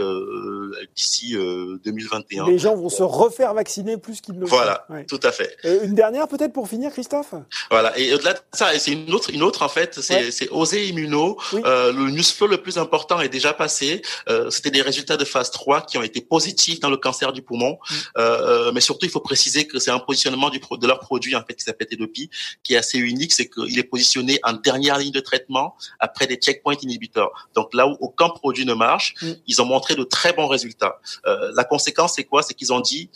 d'ici 0.94 1.34
2021. 1.84 2.46
Les 2.46 2.58
gens 2.58 2.74
vont 2.74 2.88
se 2.88 3.02
refaire 3.02 3.54
vacciner 3.54 3.96
plus 3.96 4.20
qu'ils 4.20 4.34
ne 4.34 4.40
le 4.40 4.46
Voilà, 4.46 4.86
tout 5.08 5.20
à 5.22 5.32
fait. 5.32 5.56
une 5.64 5.94
dernière 5.94 6.28
peut-être 6.28 6.52
pour 6.52 6.68
finir, 6.68 6.92
Christophe? 6.92 7.34
Voilà. 7.70 7.96
Et 7.98 8.14
au-delà 8.14 8.34
de 8.34 8.38
ça, 8.52 8.76
c'est 8.78 8.92
une 8.92 9.12
autre, 9.12 9.30
une 9.32 9.42
autre 9.42 9.62
en 9.62 9.68
fait, 9.68 9.98
c'est 10.00 10.30
c'est 10.30 10.48
Oser 10.50 10.86
Immuno. 10.88 11.36
Euh, 11.54 11.92
le 11.92 12.10
newsflow 12.10 12.46
le 12.46 12.58
plus 12.58 12.78
important 12.78 13.20
est 13.20 13.28
déjà 13.28 13.52
passé. 13.52 14.02
Euh, 14.28 14.50
C'était 14.50 14.70
des 14.70 14.82
résultats 14.82 15.16
de 15.16 15.24
phase 15.24 15.50
3 15.50 15.82
qui 15.82 15.98
ont 15.98 16.02
été 16.02 16.20
positifs 16.36 16.80
dans 16.80 16.90
le 16.90 17.00
cancer 17.06 17.32
du 17.32 17.42
poumon. 17.48 17.72
Mm. 17.72 17.94
Euh, 18.18 18.22
euh, 18.66 18.72
mais 18.74 18.82
surtout, 18.88 19.06
il 19.06 19.12
faut 19.16 19.26
préciser 19.32 19.66
que 19.66 19.78
c'est 19.78 19.90
un 19.98 20.02
positionnement 20.08 20.50
du, 20.50 20.60
de 20.82 20.86
leur 20.86 21.00
produit 21.00 21.34
en 21.34 21.42
fait 21.46 21.54
qui 21.54 21.64
s'appelle 21.64 21.88
Tedopi, 21.88 22.28
qui 22.62 22.74
est 22.74 22.80
assez 22.84 22.98
unique, 22.98 23.32
c'est 23.32 23.48
qu'il 23.48 23.78
est 23.78 23.88
positionné 23.94 24.38
en 24.42 24.52
dernière 24.68 24.98
ligne 24.98 25.16
de 25.20 25.24
traitement 25.30 25.66
après 25.98 26.26
des 26.26 26.36
checkpoint 26.36 26.76
inhibitors. 26.82 27.32
Donc 27.54 27.72
là 27.78 27.84
où 27.88 27.96
aucun 28.00 28.28
produit 28.28 28.66
ne 28.66 28.74
marche, 28.74 29.14
mm. 29.22 29.32
ils 29.46 29.62
ont 29.62 29.68
montré 29.74 29.94
de 29.94 30.04
très 30.04 30.32
bons 30.34 30.48
résultats. 30.56 30.94
Euh, 31.26 31.52
la 31.54 31.64
conséquence, 31.64 32.12
c'est 32.16 32.24
quoi? 32.24 32.42
C'est 32.42 32.54
qu'ils 32.54 32.72
ont 32.72 32.80
dit 32.92 33.10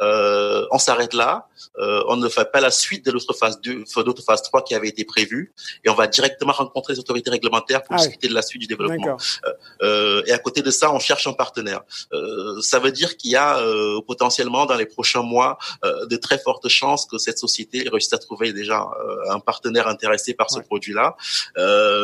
euh, 0.00 0.66
on 0.70 0.78
s'arrête 0.78 1.14
là, 1.14 1.48
euh, 1.78 2.02
on 2.08 2.16
ne 2.16 2.28
fait 2.28 2.50
pas 2.50 2.60
la 2.60 2.70
suite 2.70 3.04
de 3.06 3.10
l'autre 3.10 3.32
phase 3.32 3.60
2, 3.60 3.84
de 3.84 4.20
phase 4.20 4.42
3 4.42 4.62
qui 4.64 4.74
avait 4.74 4.88
été 4.88 5.04
prévue, 5.04 5.52
et 5.84 5.90
on 5.90 5.94
va 5.94 6.06
directement 6.06 6.52
rencontrer 6.52 6.94
les 6.94 6.98
autorités 6.98 7.30
réglementaires 7.30 7.82
pour 7.82 7.94
ah 7.94 7.98
discuter 7.98 8.28
de 8.28 8.34
la 8.34 8.42
suite 8.42 8.60
du 8.62 8.66
développement. 8.66 9.16
Euh, 9.44 9.52
euh, 9.82 10.22
et 10.26 10.32
à 10.32 10.38
côté 10.38 10.62
de 10.62 10.70
ça, 10.70 10.92
on 10.92 10.98
cherche 10.98 11.26
un 11.26 11.32
partenaire. 11.32 11.82
Euh, 12.12 12.60
ça 12.60 12.78
veut 12.78 12.92
dire 12.92 13.16
qu'il 13.16 13.30
y 13.30 13.36
a 13.36 13.58
euh, 13.58 14.00
potentiellement 14.06 14.66
dans 14.66 14.76
les 14.76 14.86
prochains 14.86 15.22
mois 15.22 15.58
de 15.84 16.16
très 16.16 16.38
fortes 16.38 16.68
chances 16.68 17.06
que 17.06 17.18
cette 17.18 17.38
société 17.38 17.88
réussisse 17.88 18.12
à 18.12 18.18
trouver 18.18 18.52
déjà 18.52 18.88
un 19.28 19.38
partenaire 19.40 19.88
intéressé 19.88 20.34
par 20.34 20.50
ce 20.50 20.60
produit-là. 20.60 21.16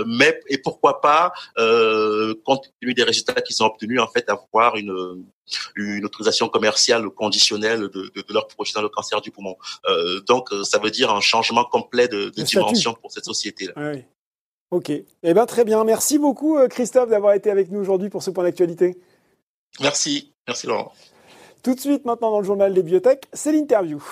mais 0.07 0.41
et 0.49 0.59
pourquoi 0.59 1.01
pas, 1.01 1.33
compte 2.45 2.73
tenu 2.81 2.95
des 2.95 3.03
résultats 3.03 3.41
qui 3.41 3.53
sont 3.53 3.65
obtenus, 3.65 4.01
en 4.01 4.09
fait, 4.09 4.29
avoir 4.29 4.77
une 4.77 5.25
une 5.77 6.05
autorisation 6.05 6.49
commerciale 6.49 7.09
conditionnelle 7.11 7.81
de, 7.81 7.89
de, 7.89 8.23
de 8.27 8.33
leur 8.33 8.47
projet 8.49 8.73
dans 8.75 8.83
le 8.83 8.89
cancer 8.89 9.21
du 9.21 9.31
poumon. 9.31 9.57
Euh, 9.89 10.21
donc, 10.21 10.53
euh, 10.53 10.65
ça 10.65 10.79
veut 10.79 10.91
dire 10.91 11.11
un 11.11 11.21
changement 11.21 11.65
complet 11.65 12.09
de, 12.09 12.31
de 12.31 12.43
dimension 12.43 12.95
pour 12.95 13.13
cette 13.13 13.25
société-là. 13.25 13.73
Oui. 13.77 14.05
Ok. 14.71 14.91
Eh 14.91 15.35
bien, 15.35 15.47
très 15.47 15.65
bien. 15.65 15.83
Merci 15.85 16.19
beaucoup, 16.19 16.57
euh, 16.57 16.69
Christophe, 16.69 17.11
d'avoir 17.11 17.35
été 17.35 17.51
avec 17.51 17.71
nous 17.71 17.81
aujourd'hui 17.81 18.09
pour 18.09 18.23
ce 18.23 18.31
point 18.31 18.45
d'actualité. 18.45 18.97
Merci. 19.81 20.33
Merci, 20.47 20.67
Laurent. 20.67 20.93
Tout 21.63 21.75
de 21.75 21.81
suite, 21.81 22.05
maintenant, 22.05 22.31
dans 22.31 22.41
le 22.41 22.47
journal 22.47 22.73
des 22.73 22.83
biotech, 22.83 23.27
c'est 23.33 23.53
l'interview. 23.53 24.03